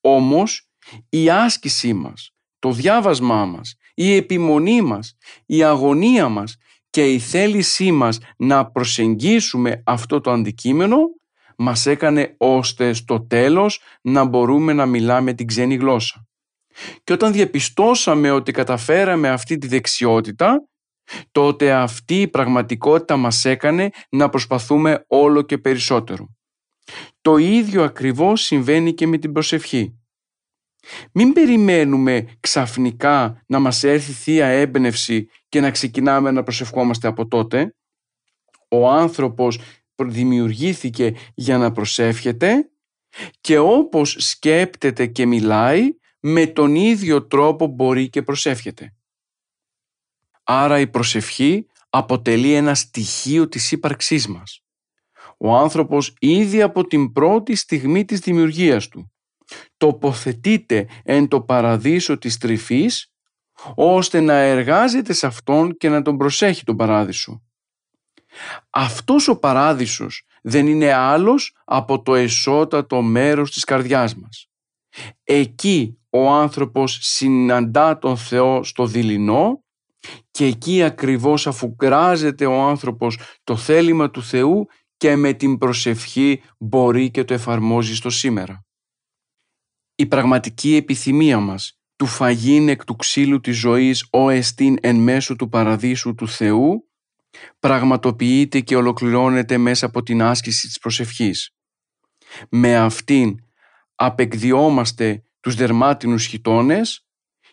[0.00, 0.68] Όμως
[1.08, 6.56] η άσκησή μας, το διάβασμά μας, η επιμονή μας, η αγωνία μας
[6.92, 10.98] και η θέλησή μας να προσεγγίσουμε αυτό το αντικείμενο
[11.56, 16.26] μας έκανε ώστε στο τέλος να μπορούμε να μιλάμε την ξένη γλώσσα.
[17.04, 20.68] Και όταν διαπιστώσαμε ότι καταφέραμε αυτή τη δεξιότητα,
[21.30, 26.28] τότε αυτή η πραγματικότητα μας έκανε να προσπαθούμε όλο και περισσότερο.
[27.20, 30.01] Το ίδιο ακριβώς συμβαίνει και με την προσευχή.
[31.12, 37.74] Μην περιμένουμε ξαφνικά να μας έρθει θεία έμπνευση και να ξεκινάμε να προσευχόμαστε από τότε.
[38.68, 39.58] Ο άνθρωπος
[39.96, 42.70] δημιουργήθηκε για να προσεύχεται
[43.40, 45.88] και όπως σκέπτεται και μιλάει
[46.20, 48.94] με τον ίδιο τρόπο μπορεί και προσεύχεται.
[50.42, 54.64] Άρα η προσευχή αποτελεί ένα στοιχείο της ύπαρξής μας.
[55.38, 59.11] Ο άνθρωπος ήδη από την πρώτη στιγμή της δημιουργίας του
[59.76, 63.12] τοποθετείται εν το παραδείσο της τρυφής
[63.74, 67.42] ώστε να εργάζεται σε αυτόν και να τον προσέχει τον παράδεισο.
[68.70, 74.48] Αυτός ο παράδεισος δεν είναι άλλος από το εσώτατο μέρος της καρδιάς μας.
[75.24, 79.64] Εκεί ο άνθρωπος συναντά τον Θεό στο δειλινό
[80.30, 86.42] και εκεί ακριβώς αφού κράζεται ο άνθρωπος το θέλημα του Θεού και με την προσευχή
[86.58, 88.64] μπορεί και το εφαρμόζει στο σήμερα.
[89.94, 95.36] Η πραγματική επιθυμία μας του φαγήν εκ του ξύλου της ζωής ο εστίν εν μέσω
[95.36, 96.88] του παραδείσου του Θεού
[97.58, 101.50] πραγματοποιείται και ολοκληρώνεται μέσα από την άσκηση της προσευχής.
[102.48, 103.34] Με αυτήν
[103.94, 107.06] απεκδιόμαστε τους δερμάτινους χιτώνες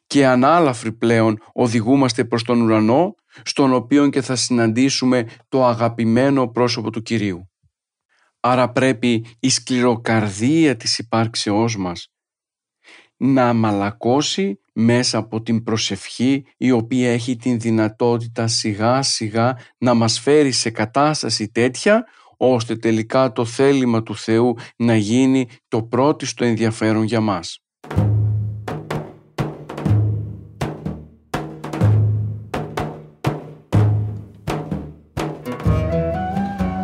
[0.08, 6.90] και ανάλαφροι πλέον οδηγούμαστε προς τον ουρανό στον οποίο και θα συναντήσουμε το αγαπημένο πρόσωπο
[6.90, 7.50] του Κυρίου.
[8.40, 12.12] Άρα πρέπει η σκληροκαρδία της υπάρξεώς μας
[13.22, 20.20] να μαλακώσει μέσα από την προσευχή η οποία έχει την δυνατότητα σιγά σιγά να μας
[20.20, 22.06] φέρει σε κατάσταση τέτοια
[22.38, 27.64] ώστε τελικά το θέλημα του Θεού να γίνει το πρώτο στο ενδιαφέρον για μας.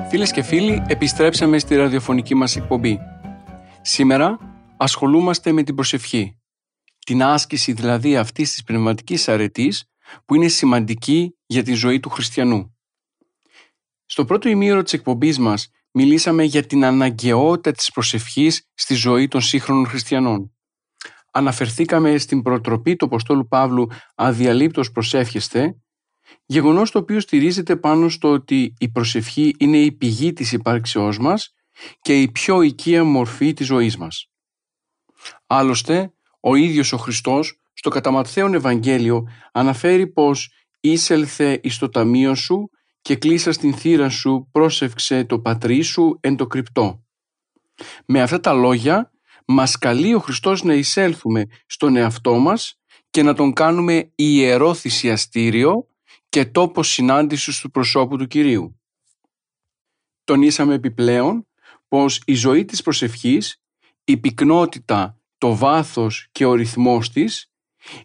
[0.10, 3.00] Φίλες και φίλοι, επιστρέψαμε στη ραδιοφωνική μας εκπομπή.
[3.82, 6.40] Σήμερα ασχολούμαστε με την προσευχή.
[7.00, 9.84] Την άσκηση δηλαδή αυτής της πνευματικής αρετής
[10.26, 12.78] που είναι σημαντική για τη ζωή του χριστιανού.
[14.06, 19.42] Στο πρώτο ημίωρο της εκπομπής μας μιλήσαμε για την αναγκαιότητα της προσευχής στη ζωή των
[19.42, 20.56] σύγχρονων χριστιανών.
[21.32, 25.76] Αναφερθήκαμε στην προτροπή του Αποστόλου Παύλου «Αδιαλείπτως προσεύχεστε»,
[26.46, 31.54] γεγονός το οποίο στηρίζεται πάνω στο ότι η προσευχή είναι η πηγή της υπάρξεώς μας
[32.02, 34.30] και η πιο οικία μορφή της ζωής μας.
[35.48, 42.70] Άλλωστε, ο ίδιος ο Χριστός στο κατά Ευαγγέλιο αναφέρει πως «Ήσελθε εις το ταμείο σου
[43.02, 47.04] και κλείσα στην θύρα σου πρόσευξε το πατρί σου εν το κρυπτό».
[48.06, 49.12] Με αυτά τα λόγια
[49.46, 52.80] μας καλεί ο Χριστός να εισέλθουμε στον εαυτό μας
[53.10, 55.88] και να τον κάνουμε ιερό θυσιαστήριο
[56.30, 58.80] και τόπος συνάντησης του προσώπου του Κυρίου.
[60.24, 61.48] Τονίσαμε επιπλέον
[61.88, 63.62] πως η ζωή της προσευχής,
[64.04, 67.52] η πυκνότητα το βάθος και ο ρυθμός της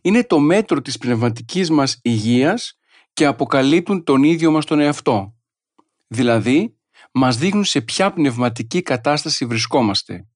[0.01, 2.79] είναι το μέτρο της πνευματικής μας υγείας
[3.13, 5.35] και αποκαλύπτουν τον ίδιο μας τον εαυτό.
[6.07, 6.77] Δηλαδή,
[7.13, 10.29] μας δείχνουν σε ποια πνευματική κατάσταση βρισκόμαστε.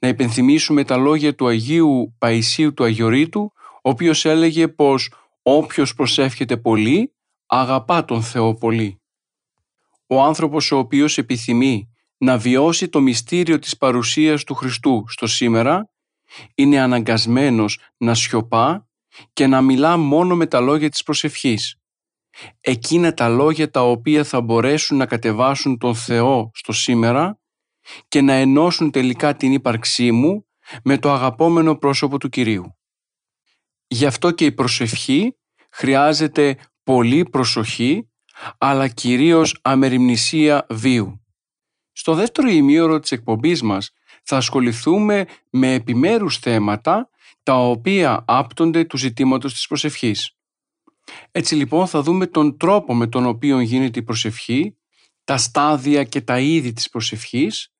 [0.00, 3.52] Να υπενθυμίσουμε τα λόγια του Αγίου Παϊσίου του Αγιορείτου,
[3.82, 7.14] ο οποίος έλεγε πως όποιος προσεύχεται πολύ,
[7.46, 9.00] αγαπά τον Θεό πολύ.
[10.06, 15.90] Ο άνθρωπος ο οποίος επιθυμεί να βιώσει το μυστήριο της παρουσίας του Χριστού στο σήμερα,
[16.54, 18.88] είναι αναγκασμένος να σιωπά
[19.32, 21.76] και να μιλά μόνο με τα λόγια της προσευχής.
[22.60, 27.40] Εκείνα τα λόγια τα οποία θα μπορέσουν να κατεβάσουν τον Θεό στο σήμερα
[28.08, 30.46] και να ενώσουν τελικά την ύπαρξή μου
[30.84, 32.76] με το αγαπόμενο πρόσωπο του Κυρίου.
[33.86, 35.36] Γι' αυτό και η προσευχή
[35.70, 38.10] χρειάζεται πολύ προσοχή
[38.58, 41.22] αλλά κυρίως αμεριμνησία βίου.
[41.92, 43.90] Στο δεύτερο ημίωρο της εκπομπής μας
[44.22, 47.08] θα ασχοληθούμε με επιμέρους θέματα
[47.42, 50.36] τα οποία άπτονται του ζητήματος της προσευχής.
[51.30, 54.76] Έτσι λοιπόν θα δούμε τον τρόπο με τον οποίο γίνεται η προσευχή,
[55.24, 57.72] τα στάδια και τα είδη της προσευχής,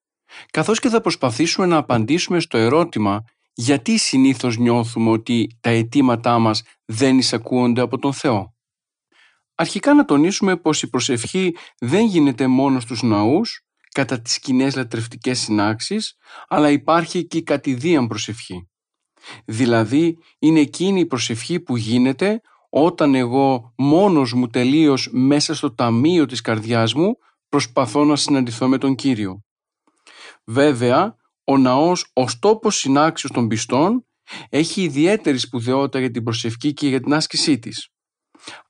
[0.51, 6.63] καθώς και θα προσπαθήσουμε να απαντήσουμε στο ερώτημα γιατί συνήθως νιώθουμε ότι τα αιτήματά μας
[6.85, 8.55] δεν εισακούονται από τον Θεό.
[9.55, 13.62] Αρχικά να τονίσουμε πως η προσευχή δεν γίνεται μόνο στους ναούς,
[13.93, 18.67] κατά τις κοινέ λατρευτικές συνάξεις, αλλά υπάρχει και η κατηδίαν προσευχή.
[19.45, 26.25] Δηλαδή είναι εκείνη η προσευχή που γίνεται όταν εγώ μόνος μου τελείως μέσα στο ταμείο
[26.25, 27.17] της καρδιάς μου
[27.49, 29.43] προσπαθώ να συναντηθώ με τον Κύριο.
[30.45, 34.05] Βέβαια, ο ναός ως τόπος συνάξεως των πιστών
[34.49, 37.89] έχει ιδιαίτερη σπουδαιότητα για την προσευχή και για την άσκησή της.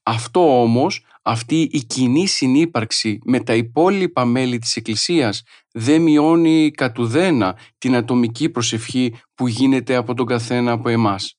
[0.03, 6.99] Αυτό όμως, αυτή η κοινή συνύπαρξη με τα υπόλοιπα μέλη της Εκκλησίας δεν μειώνει κατ'
[6.99, 11.37] ουδένα την ατομική προσευχή που γίνεται από τον καθένα από εμάς.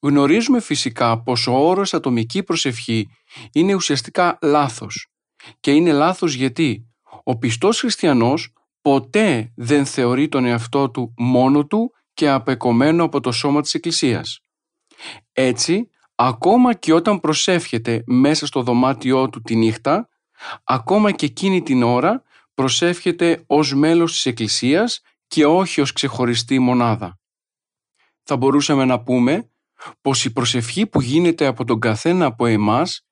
[0.00, 3.08] Γνωρίζουμε φυσικά πως ο όρος ατομική προσευχή
[3.52, 5.06] είναι ουσιαστικά λάθος.
[5.60, 6.86] Και είναι λάθος γιατί
[7.24, 13.32] ο πιστός χριστιανός ποτέ δεν θεωρεί τον εαυτό του μόνο του και απεκομμένο από το
[13.32, 14.40] σώμα της Εκκλησίας.
[15.32, 15.88] Έτσι,
[16.20, 20.08] ακόμα και όταν προσεύχεται μέσα στο δωμάτιό του τη νύχτα,
[20.64, 22.22] ακόμα και εκείνη την ώρα
[22.54, 27.18] προσεύχεται ως μέλος της Εκκλησίας και όχι ως ξεχωριστή μονάδα.
[28.22, 29.50] Θα μπορούσαμε να πούμε
[30.00, 33.06] πως η προσευχή που γίνεται από τον καθένα από εμάς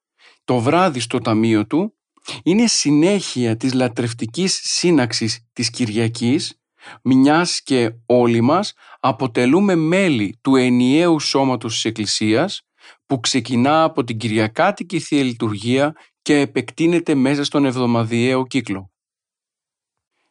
[0.44, 1.94] το βράδυ στο ταμείο του
[2.42, 6.60] είναι συνέχεια της λατρευτικής σύναξης της Κυριακής
[7.02, 12.65] μιας και όλοι μας αποτελούμε μέλη του ενιαίου σώματος της Εκκλησίας
[13.06, 18.90] που ξεκινά από την Κυριακάτικη Θεία Λειτουργία και επεκτείνεται μέσα στον εβδομαδιαίο κύκλο.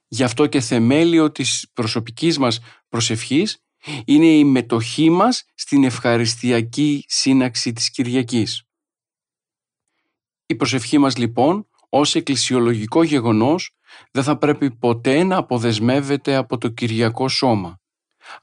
[0.07, 2.59] Γι' αυτό και θεμέλιο της προσωπικής μας
[2.89, 3.57] προσευχής
[4.05, 8.63] είναι η μετοχή μας στην ευχαριστιακή σύναξη της Κυριακής.
[10.45, 13.75] Η προσευχή μας λοιπόν ως εκκλησιολογικό γεγονός
[14.11, 17.79] δεν θα πρέπει ποτέ να αποδεσμεύεται από το Κυριακό σώμα.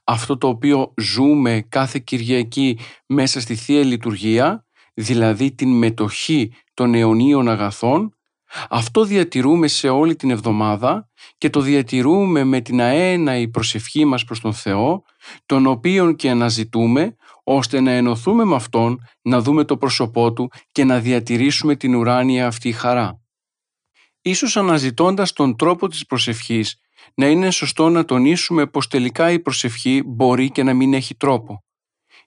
[0.03, 7.49] Αυτό το οποίο ζούμε κάθε Κυριακή μέσα στη Θεία Λειτουργία, δηλαδή την μετοχή των αιωνίων
[7.49, 8.13] αγαθών,
[8.69, 14.39] αυτό διατηρούμε σε όλη την εβδομάδα και το διατηρούμε με την αέναη προσευχή μας προς
[14.39, 15.03] τον Θεό,
[15.45, 20.83] τον οποίον και αναζητούμε, ώστε να ενωθούμε με Αυτόν, να δούμε το πρόσωπό Του και
[20.83, 23.21] να διατηρήσουμε την ουράνια αυτή χαρά.
[24.21, 26.77] Ίσως αναζητώντας τον τρόπο της προσευχής,
[27.15, 31.63] να είναι σωστό να τονίσουμε πως τελικά η προσευχή μπορεί και να μην έχει τρόπο.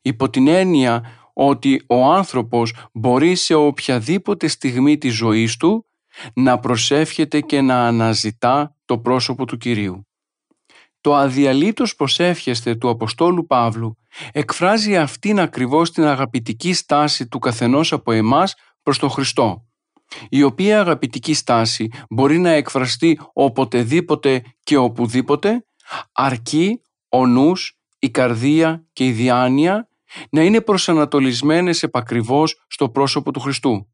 [0.02, 5.86] Υπό την έννοια ότι ο άνθρωπος μπορεί σε οποιαδήποτε στιγμή της ζωής του
[6.34, 10.06] να προσεύχεται και να αναζητά το πρόσωπο του Κυρίου.
[11.00, 13.96] Το αδιαλείτως προσεύχεστε του Αποστόλου Παύλου
[14.32, 19.66] εκφράζει αυτήν ακριβώς την αγαπητική στάση του καθενός από εμάς προς τον Χριστό
[20.28, 25.66] η οποία αγαπητική στάση μπορεί να εκφραστεί οποτεδήποτε και οπουδήποτε,
[26.12, 29.88] αρκεί ο νους, η καρδία και η διάνοια
[30.30, 33.88] να είναι προσανατολισμένες επακριβώς στο πρόσωπο του Χριστού.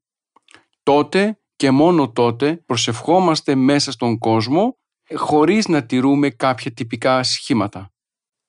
[0.82, 4.78] Τότε και μόνο τότε προσευχόμαστε μέσα στον κόσμο
[5.14, 7.92] χωρίς να τηρούμε κάποια τυπικά σχήματα.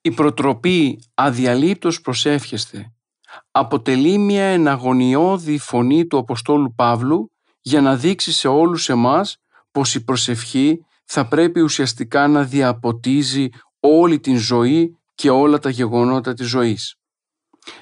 [0.02, 2.94] Η προτροπή αδιαλείπτως προσεύχεστε
[3.52, 7.33] αποτελεί μια εναγωνιώδη φωνή του Αποστόλου Παύλου
[7.64, 9.38] για να δείξει σε όλους εμάς
[9.72, 13.50] πως η προσευχή θα πρέπει ουσιαστικά να διαποτίζει
[13.80, 16.96] όλη την ζωή και όλα τα γεγονότα της ζωής.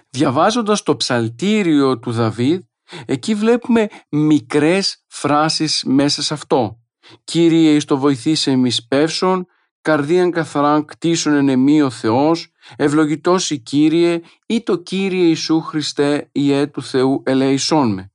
[0.09, 2.61] Διαβάζοντας το ψαλτήριο του Δαβίδ,
[3.05, 6.75] εκεί βλέπουμε μικρές φράσεις μέσα σε αυτό.
[7.23, 9.45] «Κύριε εις το βοηθήσε εμείς πεύσον,
[9.81, 16.67] καρδίαν καθαράν κτίσον εν ο Θεός, ευλογητός η Κύριε ή το Κύριε Ιησού Χριστέ Ιε
[16.67, 18.10] του Θεού ελεησόν με».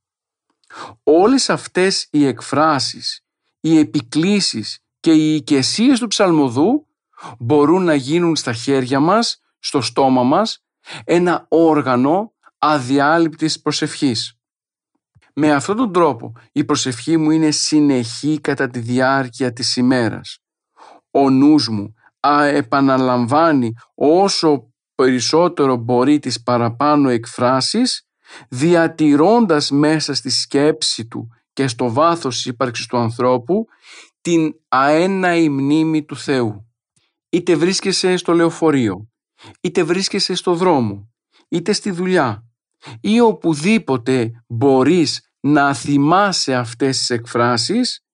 [1.03, 3.21] Όλες αυτές οι εκφράσεις,
[3.59, 6.87] οι επικλήσεις και οι οικεσίες του ψαλμοδού
[7.39, 10.63] μπορούν να γίνουν στα χέρια μας, στο στόμα μας,
[11.03, 14.37] ένα όργανο αδιάλειπτης προσευχής.
[15.33, 20.39] Με αυτόν τον τρόπο η προσευχή μου είναι συνεχή κατά τη διάρκεια της ημέρας.
[21.11, 21.93] Ο νους μου
[22.27, 28.06] α, επαναλαμβάνει όσο περισσότερο μπορεί τις παραπάνω εκφράσεις
[28.49, 33.65] διατηρώντας μέσα στη σκέψη του και στο βάθος της ύπαρξης του ανθρώπου
[34.21, 36.71] την αέναη μνήμη του Θεού.
[37.29, 39.09] Είτε βρίσκεσαι στο λεωφορείο,
[39.61, 41.09] είτε βρίσκεσαι στο δρόμο,
[41.47, 42.47] είτε στη δουλειά
[43.01, 48.05] ή οπουδήποτε μπορείς να θυμάσαι αυτές τις εκφράσεις,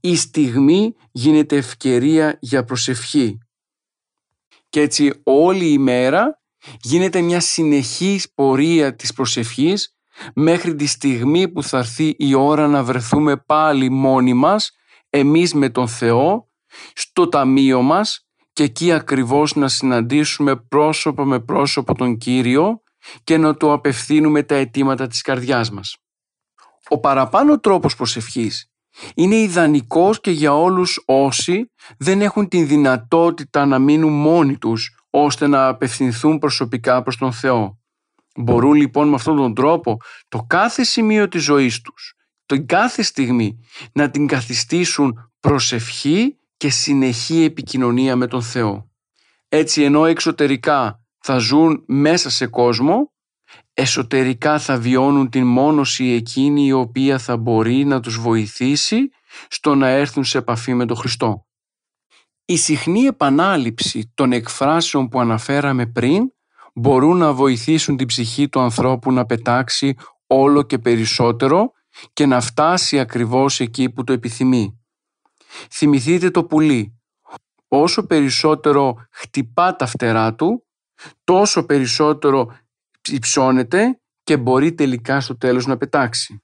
[0.00, 3.38] η στιγμή γίνεται ευκαιρία για προσευχή.
[4.68, 6.42] Και έτσι όλη η μέρα
[6.80, 9.96] γίνεται μια συνεχής πορεία της προσευχής
[10.34, 14.70] μέχρι τη στιγμή που θα έρθει η ώρα να βρεθούμε πάλι μόνοι μας,
[15.10, 16.48] εμείς με τον Θεό,
[16.94, 22.82] στο ταμείο μας και εκεί ακριβώς να συναντήσουμε πρόσωπο με πρόσωπο τον Κύριο
[23.24, 25.96] και να του απευθύνουμε τα αιτήματα της καρδιάς μας.
[26.88, 28.72] Ο παραπάνω τρόπος προσευχής
[29.14, 35.46] είναι ιδανικός και για όλους όσοι δεν έχουν την δυνατότητα να μείνουν μόνοι τους ώστε
[35.46, 37.78] να απευθυνθούν προσωπικά προς τον Θεό.
[38.36, 39.96] Μπορούν λοιπόν με αυτόν τον τρόπο
[40.28, 42.14] το κάθε σημείο της ζωής τους,
[42.46, 43.58] το κάθε στιγμή
[43.92, 48.90] να την καθιστήσουν προσευχή και συνεχή επικοινωνία με τον Θεό.
[49.48, 53.12] Έτσι ενώ εξωτερικά θα ζουν μέσα σε κόσμο,
[53.74, 59.08] εσωτερικά θα βιώνουν την μόνωση εκείνη η οποία θα μπορεί να τους βοηθήσει
[59.48, 61.43] στο να έρθουν σε επαφή με τον Χριστό.
[62.46, 66.32] Η συχνή επανάληψη των εκφράσεων που αναφέραμε πριν
[66.74, 69.94] μπορούν να βοηθήσουν την ψυχή του ανθρώπου να πετάξει
[70.26, 71.72] όλο και περισσότερο
[72.12, 74.80] και να φτάσει ακριβώς εκεί που το επιθυμεί.
[75.70, 76.98] Θυμηθείτε το πουλί.
[77.68, 80.66] Όσο περισσότερο χτυπά τα φτερά του,
[81.24, 82.56] τόσο περισσότερο
[83.10, 86.42] υψώνεται και μπορεί τελικά στο τέλος να πετάξει.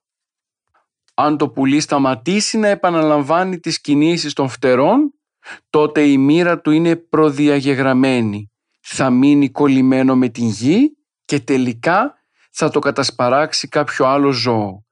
[1.14, 5.14] Αν το πουλί σταματήσει να επαναλαμβάνει τις κινήσεις των φτερών,
[5.70, 8.50] τότε η μοίρα του είναι προδιαγεγραμμένη.
[8.80, 12.14] Θα μείνει κολλημένο με την γη και τελικά
[12.50, 14.84] θα το κατασπαράξει κάποιο άλλο ζώο.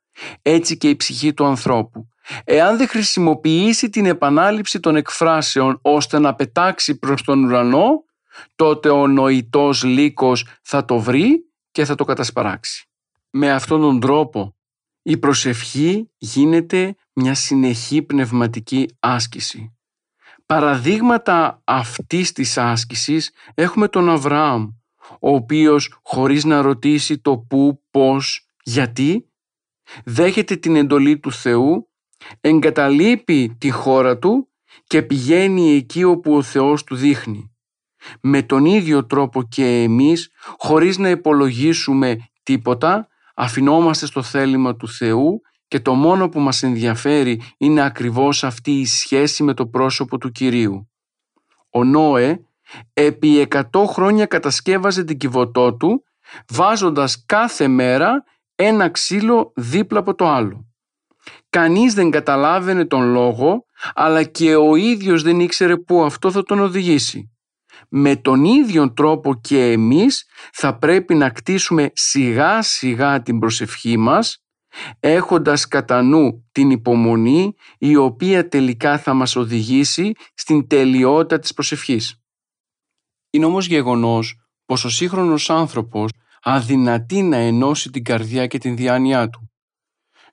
[0.43, 2.09] Έτσι και η ψυχή του ανθρώπου.
[2.45, 8.05] Εάν δεν χρησιμοποιήσει την επανάληψη των εκφράσεων ώστε να πετάξει προς τον ουρανό,
[8.57, 12.89] τότε ο νοητός λύκος θα το βρει και θα το κατασπαράξει.
[13.31, 14.57] Με αυτόν τον τρόπο
[15.03, 19.78] η προσευχή γίνεται μια συνεχή πνευματική άσκηση.
[20.49, 24.69] Παραδείγματα αυτής της άσκησης έχουμε τον Αβραάμ,
[25.21, 29.29] ο οποίος χωρίς να ρωτήσει το πού, πώς, γιατί,
[30.05, 31.89] δέχεται την εντολή του Θεού,
[32.41, 34.49] εγκαταλείπει τη χώρα του
[34.85, 37.57] και πηγαίνει εκεί όπου ο Θεός του δείχνει.
[38.21, 45.41] Με τον ίδιο τρόπο και εμείς, χωρίς να υπολογίσουμε τίποτα, αφινόμαστε στο θέλημα του Θεού
[45.69, 50.31] και το μόνο που μας ενδιαφέρει είναι ακριβώς αυτή η σχέση με το πρόσωπο του
[50.31, 50.91] Κυρίου.
[51.71, 52.41] Ο Νόε
[52.93, 56.03] επί 100 χρόνια κατασκεύαζε την κυβωτό του
[56.49, 60.67] βάζοντας κάθε μέρα ένα ξύλο δίπλα από το άλλο.
[61.51, 63.65] Κανείς δεν καταλάβαινε τον λόγο
[63.95, 67.33] αλλά και ο ίδιος δεν ήξερε πού αυτό θα τον οδηγήσει.
[67.89, 74.43] Με τον ίδιο τρόπο και εμείς θα πρέπει να κτίσουμε σιγά σιγά την προσευχή μας
[75.01, 82.23] έχοντας κατά νου την υπομονή η οποία τελικά θα μας οδηγήσει στην τελειότητα της προσευχής.
[83.31, 86.11] Είναι όμως γεγονός πως ο σύγχρονος άνθρωπος
[86.43, 89.51] αδυνατεί να ενώσει την καρδιά και την διάνοιά του.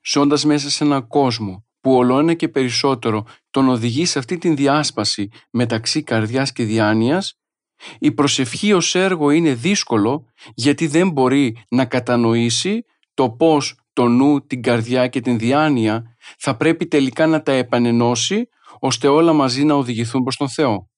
[0.04, 5.30] Ζώντας μέσα σε έναν κόσμο που ολοένα και περισσότερο τον οδηγεί σε αυτή την διάσπαση
[5.52, 7.40] μεταξύ καρδιάς και διάνοιας,
[8.00, 14.46] η προσευχή ως έργο είναι δύσκολο γιατί δεν μπορεί να κατανοήσει το πώς το νου,
[14.46, 19.74] την καρδιά και την διάνοια θα πρέπει τελικά να τα επανενώσει ώστε όλα μαζί να
[19.74, 20.90] οδηγηθούν προς τον Θεό.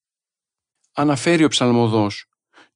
[0.94, 2.26] Αναφέρει ο ψαλμοδός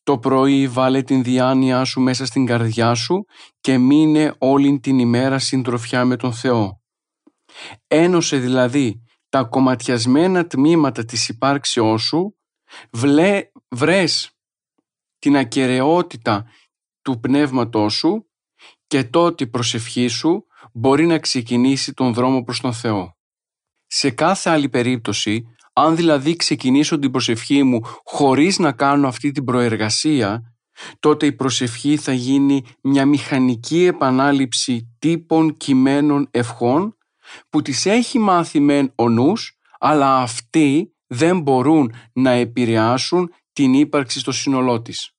[0.04, 3.26] «Το πρωί βάλε την διάνοιά σου μέσα στην καρδιά σου
[3.62, 6.82] και μείνε όλη την ημέρα συντροφιά με τον Θεό».
[7.88, 12.38] Ένωσε δηλαδή τα κομματιασμένα τμήματα της υπάρξεώς σου,
[12.92, 14.38] βλέ, βρες
[15.20, 16.46] την ακαιρεότητα
[17.02, 18.31] του πνεύματός σου
[18.92, 23.18] και τότε η προσευχή σου μπορεί να ξεκινήσει τον δρόμο προς τον Θεό.
[23.88, 29.44] Σε κάθε άλλη περίπτωση, αν δηλαδή ξεκινήσω την προσευχή μου χωρίς να κάνω αυτή την
[29.44, 30.56] προεργασία,
[31.00, 36.98] τότε η προσευχή θα γίνει μια μηχανική επανάληψη τύπων κειμένων ευχών
[37.50, 44.20] που τις έχει μάθει μεν ο νους, αλλά αυτοί δεν μπορούν να επηρεάσουν την ύπαρξη
[44.20, 45.12] στο σύνολό της.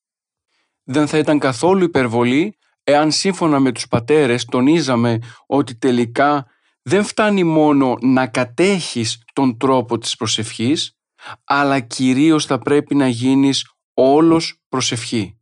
[0.82, 6.46] Δεν θα ήταν καθόλου υπερβολή εάν σύμφωνα με τους πατέρες τονίζαμε ότι τελικά
[6.82, 10.96] δεν φτάνει μόνο να κατέχεις τον τρόπο της προσευχής,
[11.44, 15.36] αλλά κυρίως θα πρέπει να γίνεις όλος προσευχή.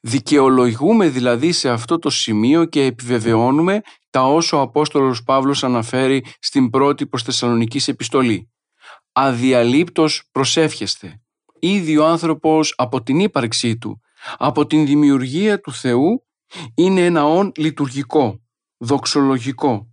[0.00, 3.80] Δικαιολογούμε δηλαδή σε αυτό το σημείο και επιβεβαιώνουμε
[4.10, 8.50] τα όσο ο Απόστολος Παύλος αναφέρει στην πρώτη προς Θεσσαλονικής επιστολή.
[9.12, 11.20] Αδιαλείπτος προσεύχεστε.
[11.60, 14.00] Ήδη ο άνθρωπος από την ύπαρξή του,
[14.36, 16.25] από την δημιουργία του Θεού
[16.74, 18.40] είναι ένα όν λειτουργικό,
[18.78, 19.90] δοξολογικό.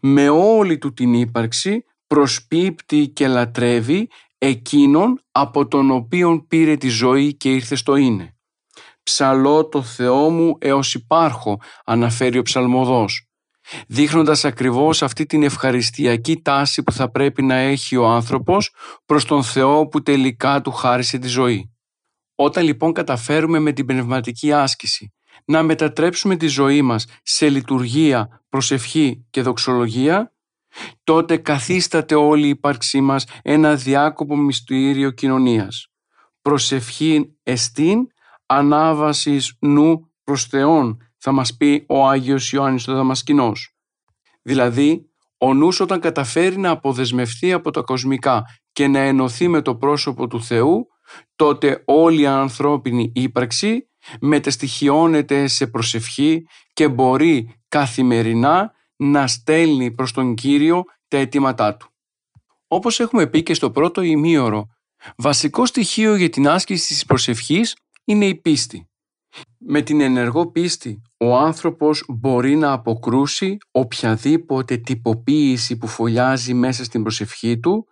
[0.00, 4.08] Με όλη του την ύπαρξη προσπίπτει και λατρεύει
[4.38, 8.34] εκείνον από τον οποίον πήρε τη ζωή και ήρθε στο είναι.
[9.02, 13.28] «Ψαλώ το Θεό μου έως υπάρχω», αναφέρει ο ψαλμοδός,
[13.86, 18.74] δείχνοντας ακριβώς αυτή την ευχαριστιακή τάση που θα πρέπει να έχει ο άνθρωπος
[19.06, 21.74] προς τον Θεό που τελικά του χάρισε τη ζωή.
[22.34, 25.12] Όταν λοιπόν καταφέρουμε με την πνευματική άσκηση
[25.44, 30.34] να μετατρέψουμε τη ζωή μας σε λειτουργία, προσευχή και δοξολογία,
[31.04, 35.86] τότε καθίσταται όλη η ύπαρξή μας ένα διάκοπο μυστήριο κοινωνίας.
[36.42, 38.06] Προσευχή εστίν,
[38.46, 43.74] ανάβασης νου προς Θεόν, θα μας πει ο Άγιος Ιωάννης ο Δαμασκηνός.
[44.42, 49.76] Δηλαδή, ο νους όταν καταφέρει να αποδεσμευτεί από τα κοσμικά και να ενωθεί με το
[49.76, 50.86] πρόσωπο του Θεού,
[51.36, 53.89] τότε όλη η ανθρώπινη ύπαρξη
[54.20, 61.88] μεταστοιχειώνεται σε προσευχή και μπορεί καθημερινά να στέλνει προς τον Κύριο τα αιτήματά Του.
[62.66, 64.66] Όπως έχουμε πει και στο πρώτο ημίωρο,
[65.16, 68.84] βασικό στοιχείο για την άσκηση της προσευχής είναι η πίστη.
[69.58, 77.02] Με την ενεργό πίστη ο άνθρωπος μπορεί να αποκρούσει οποιαδήποτε τυποποίηση που φωλιάζει μέσα στην
[77.02, 77.86] προσευχή του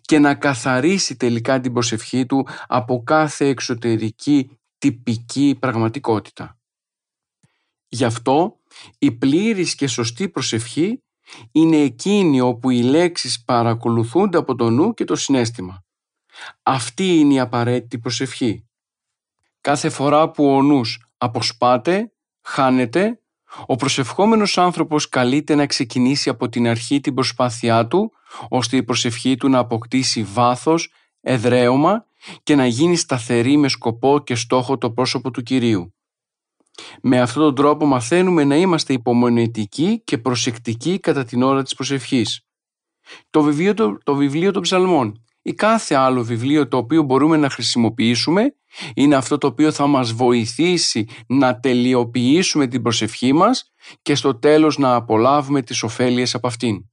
[0.00, 6.58] και να καθαρίσει τελικά την προσευχή του από κάθε εξωτερική τυπική πραγματικότητα.
[7.88, 8.56] Γι' αυτό
[8.98, 11.02] η πλήρης και σωστή προσευχή
[11.52, 15.84] είναι εκείνη όπου οι λέξεις παρακολουθούνται από το νου και το συνέστημα.
[16.62, 18.68] Αυτή είναι η απαραίτητη προσευχή.
[19.60, 22.12] Κάθε φορά που ο νους αποσπάται,
[22.42, 23.20] χάνεται,
[23.66, 28.12] ο προσευχόμενος άνθρωπος καλείται να ξεκινήσει από την αρχή την προσπάθειά του,
[28.48, 32.06] ώστε η προσευχή του να αποκτήσει βάθος, εδραίωμα
[32.42, 35.94] και να γίνει σταθερή με σκοπό και στόχο το πρόσωπο του Κυρίου.
[37.02, 42.46] Με αυτόν τον τρόπο μαθαίνουμε να είμαστε υπομονετικοί και προσεκτικοί κατά την ώρα της προσευχής.
[43.30, 47.50] Το βιβλίο, το, το βιβλίο των ψαλμών ή κάθε άλλο βιβλίο το οποίο μπορούμε να
[47.50, 48.54] χρησιμοποιήσουμε
[48.94, 53.72] είναι αυτό το οποίο θα μας βοηθήσει να τελειοποιήσουμε την προσευχή μας
[54.02, 56.84] και στο τέλος να απολαύουμε τις ωφέλειες από αυτήν.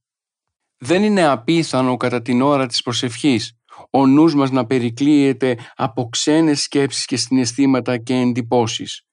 [0.78, 3.58] Δεν είναι απίθανο κατά την ώρα της προσευχής
[3.90, 9.06] ο νους μας να περικλείεται από ξένες σκέψεις και συναισθήματα και εντυπώσεις.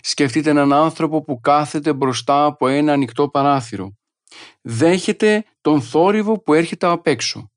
[0.00, 3.94] Σκεφτείτε έναν άνθρωπο που κάθεται μπροστά από ένα ανοιχτό παράθυρο.
[4.62, 7.50] Δέχεται τον θόρυβο που έρχεται απ' έξω.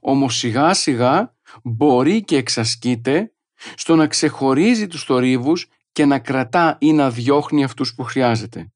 [0.00, 3.32] Όμως σιγά σιγά μπορεί και εξασκείται
[3.76, 8.72] στο να ξεχωρίζει τους θορύβους και να κρατά ή να διώχνει αυτούς που χρειάζεται.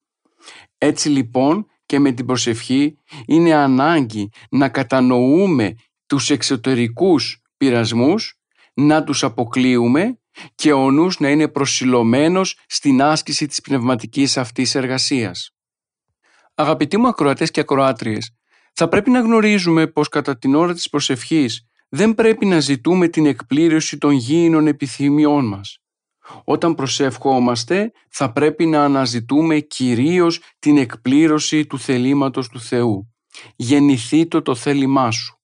[0.78, 5.74] Έτσι λοιπόν και με την προσευχή είναι ανάγκη να κατανοούμε
[6.08, 8.34] τους εξωτερικούς πειρασμούς,
[8.74, 10.18] να τους αποκλείουμε
[10.54, 15.50] και ο νους να είναι προσιλωμένος στην άσκηση της πνευματικής αυτής εργασίας.
[16.54, 18.34] Αγαπητοί μου ακροατές και ακροάτριες,
[18.72, 23.26] θα πρέπει να γνωρίζουμε πως κατά την ώρα της προσευχής δεν πρέπει να ζητούμε την
[23.26, 25.78] εκπλήρωση των γήινων επιθυμιών μας.
[26.44, 33.14] Όταν προσευχόμαστε θα πρέπει να αναζητούμε κυρίως την εκπλήρωση του θελήματος του Θεού.
[33.56, 35.37] Γεννηθεί το το θέλημά σου.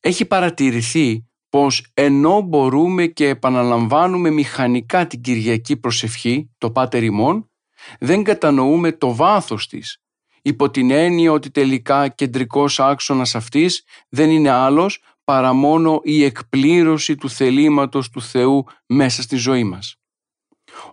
[0.00, 7.50] Έχει παρατηρηθεί πως ενώ μπορούμε και επαναλαμβάνουμε μηχανικά την Κυριακή προσευχή, το Πάτερ ημών,
[7.98, 10.02] δεν κατανοούμε το βάθος της,
[10.42, 17.14] υπό την έννοια ότι τελικά κεντρικός άξονας αυτής δεν είναι άλλος παρά μόνο η εκπλήρωση
[17.14, 19.96] του θελήματος του Θεού μέσα στη ζωή μας.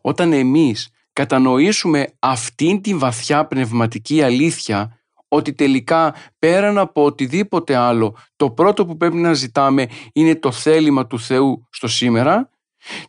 [0.01, 4.95] Όταν εμείς κατανοήσουμε αυτήν την βαθιά πνευματική αλήθεια
[5.28, 11.07] ότι τελικά πέραν από οτιδήποτε άλλο το πρώτο που πρέπει να ζητάμε είναι το θέλημα
[11.07, 12.49] του Θεού στο σήμερα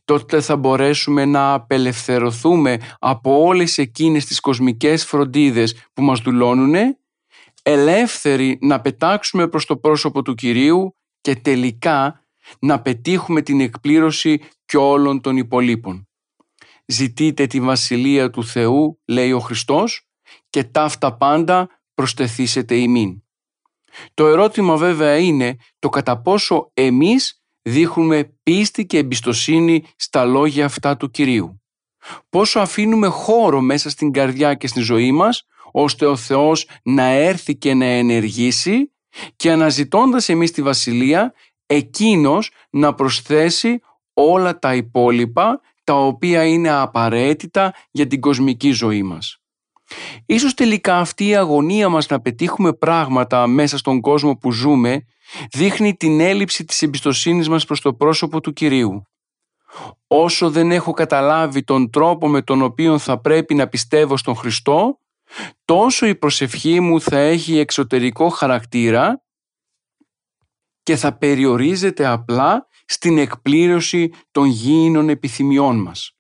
[0.05, 6.75] τότε θα μπορέσουμε να απελευθερωθούμε από όλες εκείνες τις κοσμικές φροντίδες που μας δουλώνουν
[7.63, 12.25] ελεύθεροι να πετάξουμε προς το πρόσωπο του Κυρίου και τελικά
[12.59, 16.09] να πετύχουμε την εκπλήρωση και όλων των υπολείπων.
[16.87, 20.09] Ζητείτε τη Βασιλεία του Θεού, λέει ο Χριστός,
[20.51, 23.23] και ταύτα πάντα προστεθήσετε ημίν.
[24.15, 30.97] Το ερώτημα βέβαια είναι το κατά πόσο εμείς δείχνουμε πίστη και εμπιστοσύνη στα λόγια αυτά
[30.97, 31.63] του Κυρίου.
[32.29, 37.57] Πόσο αφήνουμε χώρο μέσα στην καρδιά και στη ζωή μας ώστε ο Θεός να έρθει
[37.57, 38.93] και να ενεργήσει
[39.37, 41.35] και αναζητώντας εμείς τη Βασιλεία
[41.67, 43.81] εκείνος να προσθέσει
[44.15, 49.41] όλα τα υπόλοιπα τα οποία είναι απαραίτητα για την κοσμική ζωή μας.
[50.27, 55.07] Ίσως τελικά αυτή η αγωνία μας να πετύχουμε πράγματα μέσα στον κόσμο που ζούμε
[55.53, 59.07] δείχνει την έλλειψη της εμπιστοσύνης μας προς το πρόσωπο του Κυρίου.
[60.07, 64.99] Όσο δεν έχω καταλάβει τον τρόπο με τον οποίο θα πρέπει να πιστεύω στον Χριστό,
[65.65, 69.23] τόσο η προσευχή μου θα έχει εξωτερικό χαρακτήρα
[70.83, 76.17] και θα περιορίζεται απλά στην εκπλήρωση των γήινων επιθυμιών μας.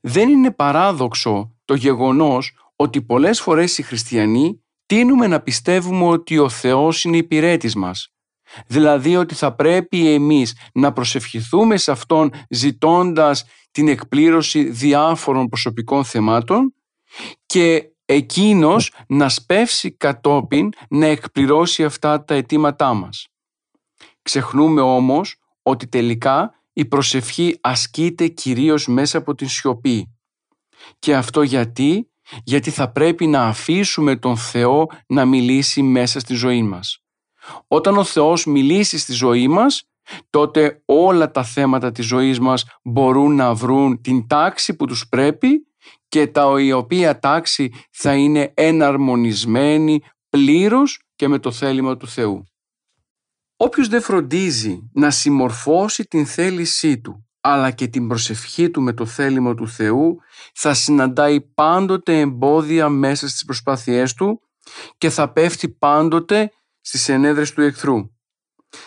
[0.00, 6.48] Δεν είναι παράδοξο το γεγονός ότι πολλές φορές οι χριστιανοί τίνουμε να πιστεύουμε ότι ο
[6.48, 8.12] Θεός είναι υπηρέτης μας.
[8.66, 16.74] Δηλαδή ότι θα πρέπει εμείς να προσευχηθούμε σε Αυτόν ζητώντας την εκπλήρωση διάφορων προσωπικών θεμάτων
[17.46, 23.26] και εκείνος να σπεύσει κατόπιν να εκπληρώσει αυτά τα αιτήματά μας.
[24.22, 30.19] Ξεχνούμε όμως ότι τελικά η προσευχή ασκείται κυρίως μέσα από την σιωπή.
[30.98, 32.10] Και αυτό γιατί,
[32.44, 36.98] γιατί θα πρέπει να αφήσουμε τον Θεό να μιλήσει μέσα στη ζωή μας.
[37.66, 39.84] Όταν ο Θεός μιλήσει στη ζωή μας,
[40.30, 45.66] τότε όλα τα θέματα της ζωής μας μπορούν να βρουν την τάξη που τους πρέπει
[46.08, 52.44] και τα η οποία τάξη θα είναι εναρμονισμένη πλήρως και με το θέλημα του Θεού.
[53.56, 59.06] Όποιος δεν φροντίζει να συμμορφώσει την θέλησή του αλλά και την προσευχή του με το
[59.06, 60.18] θέλημα του Θεού
[60.54, 64.40] θα συναντάει πάντοτε εμπόδια μέσα στις προσπάθειές του
[64.98, 68.10] και θα πέφτει πάντοτε στις ενέδρες του εχθρού.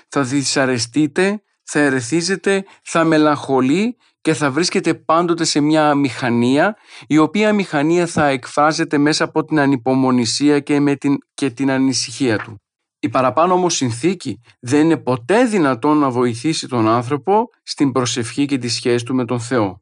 [0.08, 6.76] Θα δυσαρεστείτε, θα ερεθίζετε, θα μελαγχολεί και θα βρίσκεται πάντοτε σε μια μηχανία
[7.08, 12.38] η οποία μηχανία θα εκφράζεται μέσα από την ανυπομονησία και, με την, και την ανησυχία
[12.38, 12.63] του.
[13.04, 18.58] Η παραπάνω όμως συνθήκη δεν είναι ποτέ δυνατόν να βοηθήσει τον άνθρωπο στην προσευχή και
[18.58, 19.82] τη σχέση του με τον Θεό.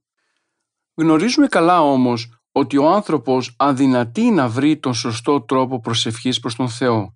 [0.95, 6.69] Γνωρίζουμε καλά όμως ότι ο άνθρωπος αδυνατεί να βρει τον σωστό τρόπο προσευχής προς τον
[6.69, 7.15] Θεό.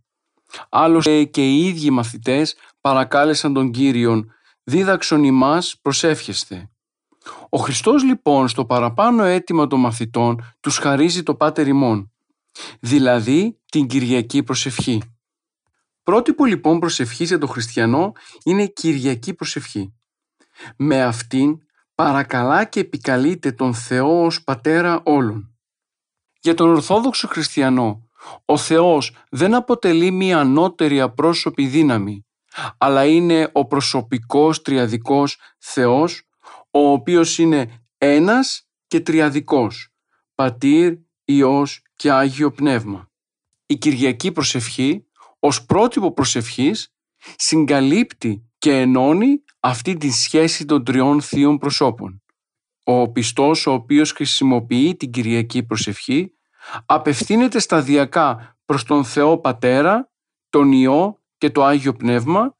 [0.69, 4.31] Άλλωστε και οι ίδιοι μαθητές παρακάλεσαν τον Κύριον
[4.63, 6.69] «Δίδαξον ημάς προσεύχεστε».
[7.49, 12.11] Ο Χριστός λοιπόν στο παραπάνω αίτημα των μαθητών τους χαρίζει το Πάτερ ημών,
[12.79, 15.01] δηλαδή την Κυριακή προσευχή.
[16.05, 18.11] Πρότυπο λοιπόν προσευχής για τον χριστιανό
[18.43, 19.93] είναι η Κυριακή προσευχή.
[20.77, 21.57] Με αυτήν
[21.95, 25.55] παρακαλά και επικαλείται τον Θεό ως Πατέρα όλων.
[26.39, 28.09] Για τον Ορθόδοξο χριστιανό,
[28.45, 32.25] ο Θεός δεν αποτελεί μία ανώτερη απρόσωπη δύναμη,
[32.77, 36.29] αλλά είναι ο προσωπικός τριαδικός Θεός,
[36.71, 39.93] ο οποίος είναι ένας και τριαδικός,
[40.35, 40.93] Πατήρ,
[41.25, 43.09] Υιός και Άγιο Πνεύμα.
[43.65, 45.05] Η Κυριακή προσευχή
[45.39, 46.93] ως πρότυπο προσευχής
[47.35, 52.23] συγκαλύπτει και ενώνει αυτή τη σχέση των τριών θείων προσώπων.
[52.83, 56.31] Ο πιστός ο οποίος χρησιμοποιεί την Κυριακή προσευχή
[56.85, 60.11] απευθύνεται σταδιακά προς τον Θεό Πατέρα,
[60.49, 62.57] τον Υιό και το Άγιο Πνεύμα,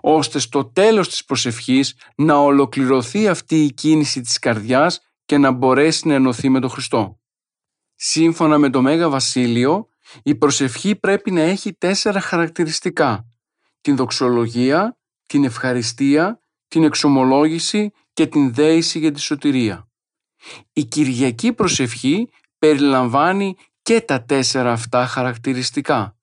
[0.00, 6.08] ώστε στο τέλος της προσευχής να ολοκληρωθεί αυτή η κίνηση της καρδιάς και να μπορέσει
[6.08, 7.20] να ενωθεί με τον Χριστό.
[7.94, 9.88] Σύμφωνα με το Μέγα Βασίλειο,
[10.22, 13.26] η προσευχή πρέπει να έχει τέσσερα χαρακτηριστικά.
[13.80, 19.88] Την δοξολογία, την ευχαριστία, την εξομολόγηση και την δέηση για τη σωτηρία.
[20.72, 22.28] Η Κυριακή προσευχή
[22.58, 26.16] περιλαμβάνει και τα τέσσερα αυτά χαρακτηριστικά.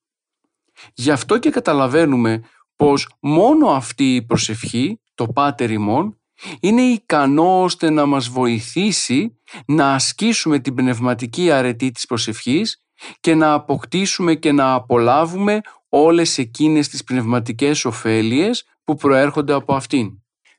[0.94, 2.42] Γι' αυτό και καταλαβαίνουμε
[2.76, 6.20] πως μόνο αυτή η προσευχή, το Πάτερ ημών,
[6.60, 12.85] είναι ικανό ώστε να μας βοηθήσει να ασκήσουμε την πνευματική αρετή της προσευχής
[13.20, 20.10] και να αποκτήσουμε και να απολάβουμε όλες εκείνες τις πνευματικές ωφέλειες που προέρχονται από αυτήν.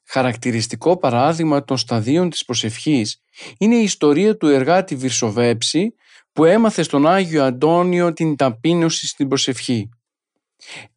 [0.10, 3.22] Χαρακτηριστικό παράδειγμα των σταδίων της προσευχής
[3.58, 5.96] είναι η ιστορία του εργάτη Βυρσοβέψη
[6.34, 9.90] που έμαθε στον Άγιο Αντώνιο την ταπείνωση στην προσευχή.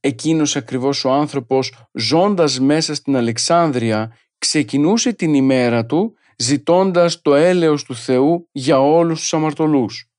[0.00, 7.84] Εκείνος ακριβώς ο άνθρωπος ζώντας μέσα στην Αλεξάνδρεια ξεκινούσε την ημέρα του ζητώντας το έλεος
[7.84, 10.09] του Θεού για όλους τους αμαρτωλούς.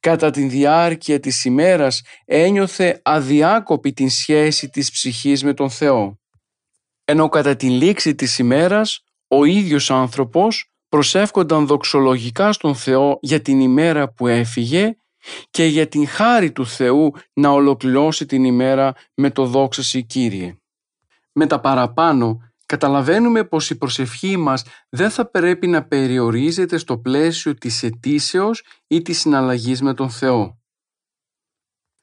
[0.00, 6.20] Κατά τη διάρκεια της ημέρας ένιωθε αδιάκοπη την σχέση της ψυχής με τον Θεό.
[7.04, 13.60] Ενώ κατά την λήξη της ημέρας ο ίδιος άνθρωπος προσεύχονταν δοξολογικά στον Θεό για την
[13.60, 14.96] ημέρα που έφυγε
[15.50, 20.56] και για την χάρη του Θεού να ολοκληρώσει την ημέρα με το δόξα Κύριε.
[21.32, 27.54] Με τα παραπάνω καταλαβαίνουμε πως η προσευχή μας δεν θα πρέπει να περιορίζεται στο πλαίσιο
[27.54, 30.58] της αιτήσεως ή της συναλλαγής με τον Θεό.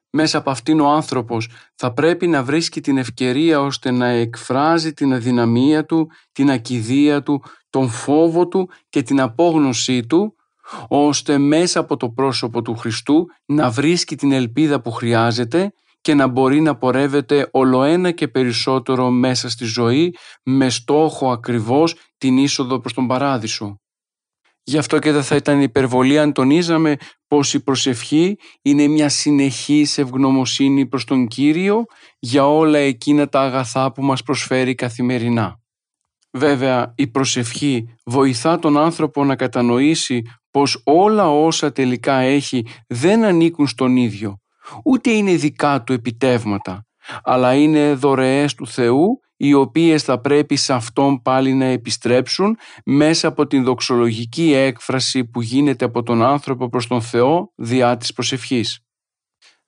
[0.10, 5.14] Μέσα από αυτήν ο άνθρωπος θα πρέπει να βρίσκει την ευκαιρία ώστε να εκφράζει την
[5.14, 10.36] αδυναμία του, την ακιδεία του, τον φόβο του και την απόγνωσή του,
[10.88, 16.28] ώστε μέσα από το πρόσωπο του Χριστού να βρίσκει την ελπίδα που χρειάζεται και να
[16.28, 22.94] μπορεί να πορεύεται ολοένα και περισσότερο μέσα στη ζωή με στόχο ακριβώς την είσοδο προς
[22.94, 23.76] τον Παράδεισο.
[24.64, 26.96] Γι' αυτό και δεν θα ήταν υπερβολή αν τονίζαμε
[27.28, 31.84] πως η προσευχή είναι μια συνεχής ευγνωμοσύνη προς τον Κύριο
[32.20, 35.60] για όλα εκείνα τα αγαθά που μας προσφέρει καθημερινά.
[36.32, 40.22] Βέβαια, η προσευχή βοηθά τον άνθρωπο να κατανοήσει
[40.52, 44.38] πως όλα όσα τελικά έχει δεν ανήκουν στον ίδιο,
[44.84, 46.86] ούτε είναι δικά του επιτεύγματα,
[47.24, 53.28] αλλά είναι δωρεές του Θεού οι οποίες θα πρέπει σε Αυτόν πάλι να επιστρέψουν μέσα
[53.28, 58.80] από την δοξολογική έκφραση που γίνεται από τον άνθρωπο προς τον Θεό διά της προσευχής.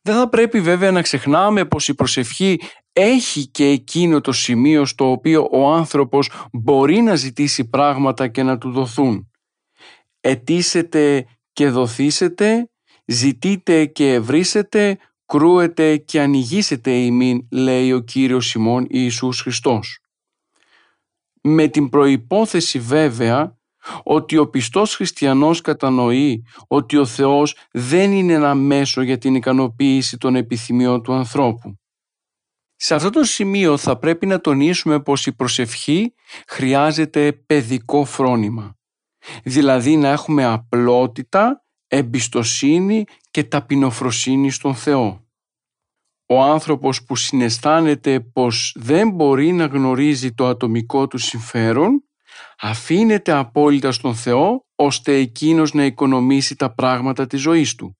[0.01, 2.59] Δεν θα πρέπει βέβαια να ξεχνάμε πως η προσευχή
[2.93, 8.57] έχει και εκείνο το σημείο στο οποίο ο άνθρωπος μπορεί να ζητήσει πράγματα και να
[8.57, 9.31] του δοθούν.
[10.19, 12.69] Ετήσετε και δοθήσετε,
[13.11, 19.99] ζητείτε και ευρύσετε, κρούετε και ανοιγήσετε ημίν, λέει ο Κύριος Σιμών Ιησούς Χριστός.
[21.41, 23.59] Με την προϋπόθεση βέβαια
[24.03, 30.17] ότι ο πιστός χριστιανός κατανοεί ότι ο Θεός δεν είναι ένα μέσο για την ικανοποίηση
[30.17, 31.75] των επιθυμιών του ανθρώπου.
[32.75, 36.13] Σε αυτό το σημείο θα πρέπει να τονίσουμε πως η προσευχή
[36.47, 38.75] χρειάζεται παιδικό φρόνημα.
[39.43, 45.25] Δηλαδή να έχουμε απλότητα, εμπιστοσύνη και ταπεινοφροσύνη στον Θεό.
[46.25, 52.03] Ο άνθρωπος που συναισθάνεται πως δεν μπορεί να γνωρίζει το ατομικό του συμφέρον
[52.59, 57.97] αφήνεται απόλυτα στον Θεό ώστε εκείνος να οικονομήσει τα πράγματα της ζωής του.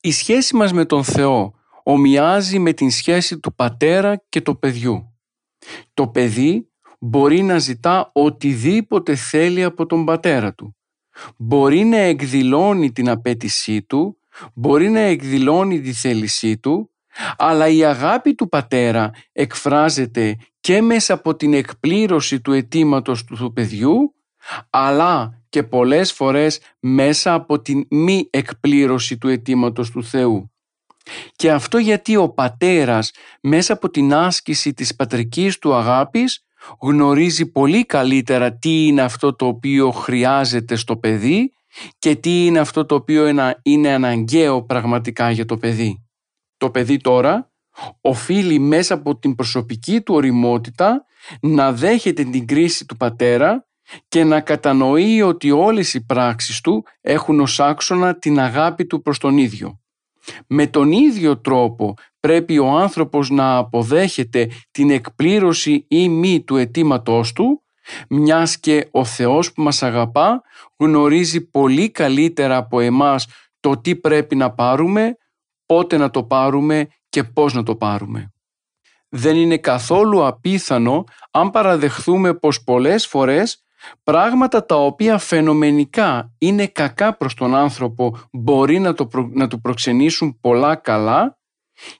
[0.00, 5.16] Η σχέση μας με τον Θεό ομοιάζει με την σχέση του πατέρα και του παιδιού.
[5.94, 6.70] Το παιδί
[7.00, 10.75] μπορεί να ζητά οτιδήποτε θέλει από τον πατέρα του.
[11.36, 14.18] Μπορεί να εκδηλώνει την απέτησή του,
[14.54, 16.90] μπορεί να εκδηλώνει τη θέλησή του,
[17.36, 24.14] αλλά η αγάπη του πατέρα εκφράζεται και μέσα από την εκπλήρωση του αιτήματος του παιδιού,
[24.70, 30.50] αλλά και πολλές φορές μέσα από την μη εκπλήρωση του αιτήματος του Θεού.
[31.36, 33.10] Και αυτό γιατί ο πατέρας
[33.40, 36.45] μέσα από την άσκηση της πατρικής του αγάπης
[36.80, 41.52] γνωρίζει πολύ καλύτερα τι είναι αυτό το οποίο χρειάζεται στο παιδί
[41.98, 43.26] και τι είναι αυτό το οποίο
[43.62, 46.04] είναι αναγκαίο πραγματικά για το παιδί.
[46.56, 47.50] Το παιδί τώρα
[48.00, 51.04] οφείλει μέσα από την προσωπική του οριμότητα
[51.40, 53.66] να δέχεται την κρίση του πατέρα
[54.08, 59.18] και να κατανοεί ότι όλες οι πράξεις του έχουν ως άξονα την αγάπη του προς
[59.18, 59.80] τον ίδιο.
[60.46, 61.94] Με τον ίδιο τρόπο
[62.26, 67.62] πρέπει ο άνθρωπος να αποδέχεται την εκπλήρωση ή μη του αιτήματός του,
[68.08, 70.42] μιας και ο Θεός που μας αγαπά
[70.76, 73.26] γνωρίζει πολύ καλύτερα από εμάς
[73.60, 75.16] το τι πρέπει να πάρουμε,
[75.66, 78.32] πότε να το πάρουμε και πώς να το πάρουμε.
[79.08, 83.64] Δεν είναι καθόλου απίθανο αν παραδεχθούμε πως πολλές φορές
[84.02, 90.38] πράγματα τα οποία φαινομενικά είναι κακά προς τον άνθρωπο μπορεί να, το να του προξενήσουν
[90.40, 91.36] πολλά καλά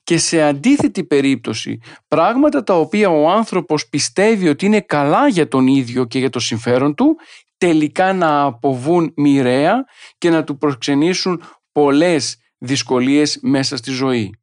[0.03, 5.67] και σε αντίθετη περίπτωση πράγματα τα οποία ο άνθρωπος πιστεύει ότι είναι καλά για τον
[5.67, 7.17] ίδιο και για το συμφέρον του
[7.57, 9.85] τελικά να αποβούν μοιραία
[10.19, 14.35] και να του προξενήσουν πολλές δυσκολίες μέσα στη ζωή.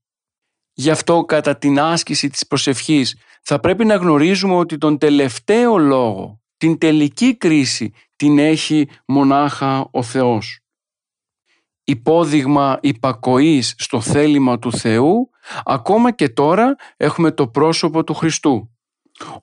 [0.74, 6.42] Γι' αυτό κατά την άσκηση της προσευχής θα πρέπει να γνωρίζουμε ότι τον τελευταίο λόγο,
[6.58, 10.63] την τελική κρίση την έχει μονάχα ο Θεός.
[11.84, 15.30] Υπόδειγμα υπακοής στο θέλημα του Θεού,
[15.64, 18.68] ακόμα και τώρα έχουμε το πρόσωπο του Χριστού.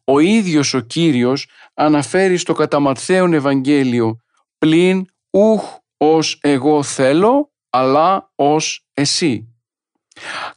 [0.05, 2.95] Ο ίδιος ο Κύριος αναφέρει στο κατά
[3.33, 4.21] Ευαγγέλιο
[4.59, 9.55] «Πλην ουχ ως εγώ θέλω, αλλά ως εσύ».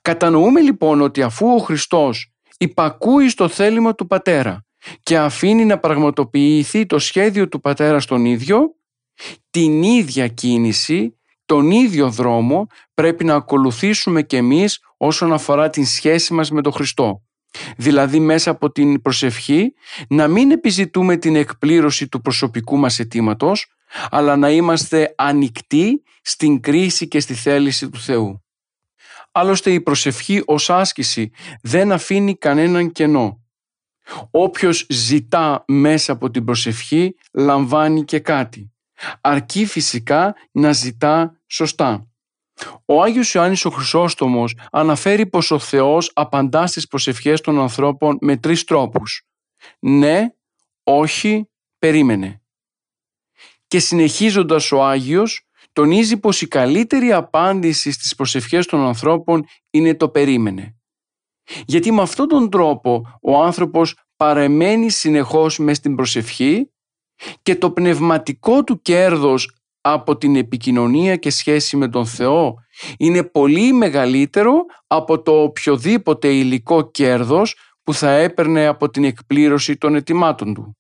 [0.02, 4.66] Κατανοούμε λοιπόν ότι αφού ο Χριστός υπακούει στο θέλημα του Πατέρα
[5.04, 8.76] και αφήνει να πραγματοποιηθεί το σχέδιο του Πατέρα στον ίδιο,
[9.50, 11.18] την ίδια κίνηση,
[11.54, 16.72] τον ίδιο δρόμο πρέπει να ακολουθήσουμε και εμείς όσον αφορά την σχέση μας με τον
[16.72, 17.24] Χριστό.
[17.78, 19.74] Δηλαδή μέσα από την προσευχή
[20.10, 23.68] να μην επιζητούμε την εκπλήρωση του προσωπικού μας αιτήματος,
[24.10, 28.44] αλλά να είμαστε ανοιχτοί στην κρίση και στη θέληση του Θεού.
[29.32, 31.32] Άλλωστε η προσευχή ως άσκηση
[31.62, 33.44] δεν αφήνει κανέναν κενό.
[34.32, 38.74] Όποιος ζητά μέσα από την προσευχή λαμβάνει και κάτι.
[39.22, 42.08] Αρκεί φυσικά να ζητά σωστά.
[42.86, 48.38] Ο Άγιος Ιωάννης ο Χρυσόστομος αναφέρει πως ο Θεός απαντά στις προσευχές των ανθρώπων με
[48.38, 49.28] τρεις τρόπους.
[49.80, 50.28] Ναι,
[50.84, 51.50] όχι,
[51.80, 52.42] περίμενε.
[53.68, 60.10] Και συνεχίζοντας ο Άγιος τονίζει πως η καλύτερη απάντηση στις προσευχές των ανθρώπων είναι το
[60.10, 60.76] περίμενε.
[61.66, 66.72] Γιατί με αυτόν τον τρόπο ο άνθρωπος παρεμένει συνεχώς μες στην προσευχή
[67.42, 72.56] και το πνευματικό του κέρδος από την επικοινωνία και σχέση με τον Θεό
[72.98, 74.54] είναι πολύ μεγαλύτερο
[74.88, 80.78] από το οποιοδήποτε υλικό κέρδος που θα έπαιρνε από την εκπλήρωση των ετοιμάτων του.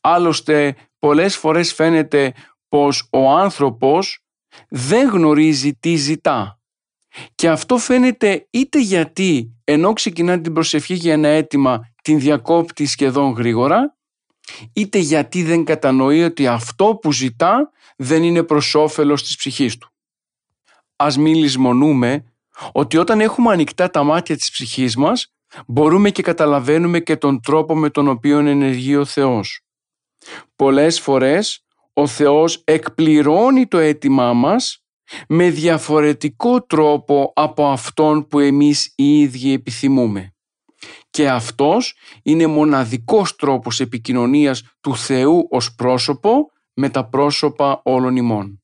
[0.00, 2.32] Άλλωστε πολλές φορές φαίνεται
[2.68, 4.24] πως ο άνθρωπος
[4.68, 6.60] δεν γνωρίζει τι ζητά.
[7.34, 13.32] Και αυτό φαίνεται είτε γιατί ενώ ξεκινά την προσευχή για ένα αίτημα την διακόπτει σχεδόν
[13.32, 13.96] γρήγορα,
[14.72, 17.70] είτε γιατί δεν κατανοεί ότι αυτό που ζητά
[18.02, 19.90] δεν είναι προς όφελος της ψυχής του.
[20.96, 22.24] Ας μην λησμονούμε
[22.72, 25.34] ότι όταν έχουμε ανοιχτά τα μάτια της ψυχής μας,
[25.66, 29.60] μπορούμε και καταλαβαίνουμε και τον τρόπο με τον οποίο ενεργεί ο Θεός.
[30.56, 34.84] Πολλές φορές ο Θεός εκπληρώνει το αίτημά μας
[35.28, 40.34] με διαφορετικό τρόπο από αυτόν που εμείς οι ίδιοι επιθυμούμε.
[41.10, 46.50] Και αυτός είναι μοναδικός τρόπος επικοινωνίας του Θεού ως πρόσωπο
[46.80, 48.62] με τα πρόσωπα όλων ημών.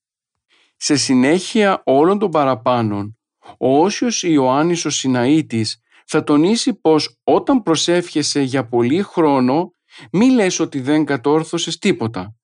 [0.76, 3.18] Σε συνέχεια όλων των παραπάνων,
[3.58, 9.70] ο Όσιος Ιωάννης ο Σιναήτης θα τονίσει πως όταν προσεύχεσαι για πολύ χρόνο
[10.12, 12.34] μη λες ότι δεν κατόρθωσες τίποτα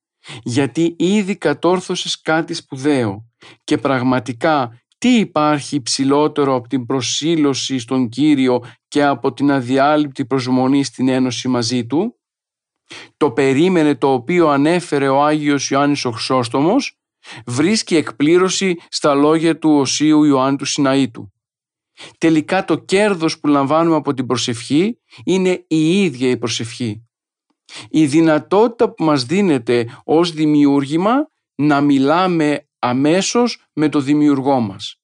[0.42, 3.30] γιατί ήδη κατόρθωσες κάτι σπουδαίο
[3.64, 10.84] και πραγματικά τι υπάρχει ψηλότερο από την προσήλωση στον Κύριο και από την αδιάλειπτη προσμονή
[10.84, 12.20] στην ένωση μαζί Του;
[13.16, 16.96] Το περίμενε το οποίο ανέφερε ο Άγιος Ιωάννης ο Χρυσόστομος
[17.46, 21.32] βρίσκει εκπλήρωση στα λόγια του Οσίου Ιωάννη του Σιναήτου.
[22.18, 27.06] Τελικά το κέρδος που λαμβάνουμε από την προσευχή είναι η ίδια η προσευχή.
[27.90, 31.14] Η δυνατότητα που μας δίνεται ως δημιούργημα
[31.54, 34.96] να μιλάμε αμέσως με το δημιουργό μας.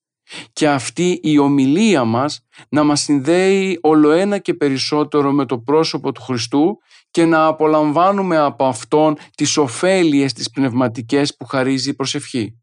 [0.53, 6.23] Και αυτή η ομιλία μας να μας συνδέει ολοένα και περισσότερο με το πρόσωπο του
[6.23, 6.79] Χριστού
[7.11, 12.59] και να απολαμβάνουμε από Αυτόν τις ωφέλειες τις πνευματικές που χαρίζει η προσευχή.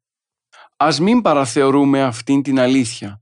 [0.78, 3.22] Ας μην παραθεωρούμε αυτήν την αλήθεια.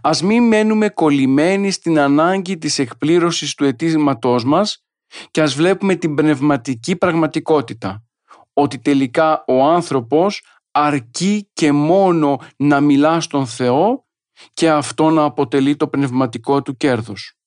[0.00, 4.84] Ας μην μένουμε κολλημένοι στην ανάγκη της εκπλήρωσης του αιτήματός μας
[5.30, 8.04] και ας βλέπουμε την πνευματική πραγματικότητα,
[8.52, 14.04] ότι τελικά ο άνθρωπος αρκεί και μόνο να μιλά στον Θεό
[14.52, 17.39] και αυτό να αποτελεί το πνευματικό του κέρδος.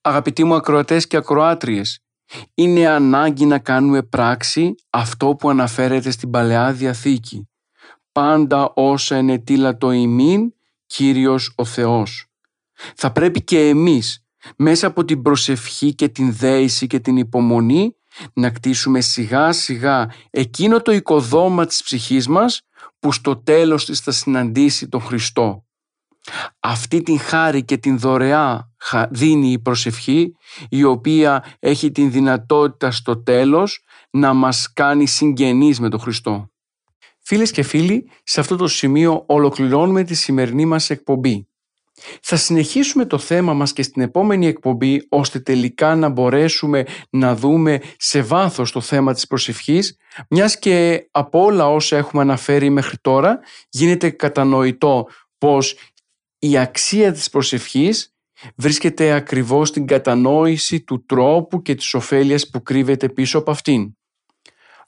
[0.00, 2.00] Αγαπητοί μου ακροατές και ακροάτριες,
[2.54, 7.48] είναι ανάγκη να κάνουμε πράξη αυτό που αναφέρεται στην Παλαιά Διαθήκη.
[8.12, 10.52] Πάντα όσα ενετήλα το ημίν,
[10.86, 12.26] Κύριος ο Θεός.
[12.94, 14.24] Θα πρέπει και εμείς
[14.56, 17.96] μέσα από την προσευχή και την δέηση και την υπομονή
[18.32, 22.62] να κτίσουμε σιγά σιγά εκείνο το οικοδόμα της ψυχής μας
[22.98, 25.64] που στο τέλος της θα συναντήσει τον Χριστό.
[26.60, 28.70] Αυτή την χάρη και την δωρεά
[29.10, 30.36] δίνει η προσευχή
[30.68, 36.50] η οποία έχει την δυνατότητα στο τέλος να μας κάνει συγγενείς με τον Χριστό.
[37.22, 41.48] Φίλες και φίλοι, σε αυτό το σημείο ολοκληρώνουμε τη σημερινή μας εκπομπή.
[42.22, 47.80] Θα συνεχίσουμε το θέμα μας και στην επόμενη εκπομπή ώστε τελικά να μπορέσουμε να δούμε
[47.96, 49.96] σε βάθος το θέμα της προσευχής
[50.28, 55.06] μιας και από όλα όσα έχουμε αναφέρει μέχρι τώρα γίνεται κατανοητό
[55.38, 55.76] πως
[56.42, 58.14] η αξία της προσευχής
[58.56, 63.94] βρίσκεται ακριβώς στην κατανόηση του τρόπου και της ωφέλειας που κρύβεται πίσω από αυτήν.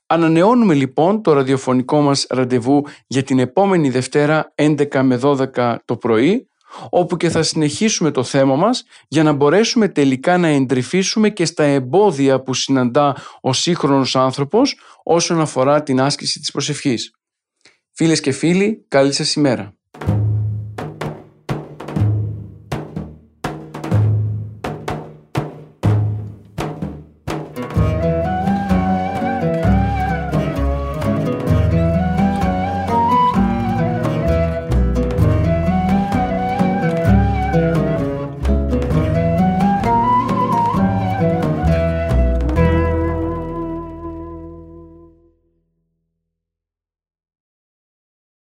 [0.07, 6.48] Ανανεώνουμε λοιπόν το ραδιοφωνικό μας ραντεβού για την επόμενη Δευτέρα 11 με 12 το πρωί
[6.90, 11.64] όπου και θα συνεχίσουμε το θέμα μας για να μπορέσουμε τελικά να εντρυφήσουμε και στα
[11.64, 17.14] εμπόδια που συναντά ο σύγχρονος άνθρωπος όσον αφορά την άσκηση της προσευχής.
[17.92, 19.76] Φίλες και φίλοι, καλή σας ημέρα.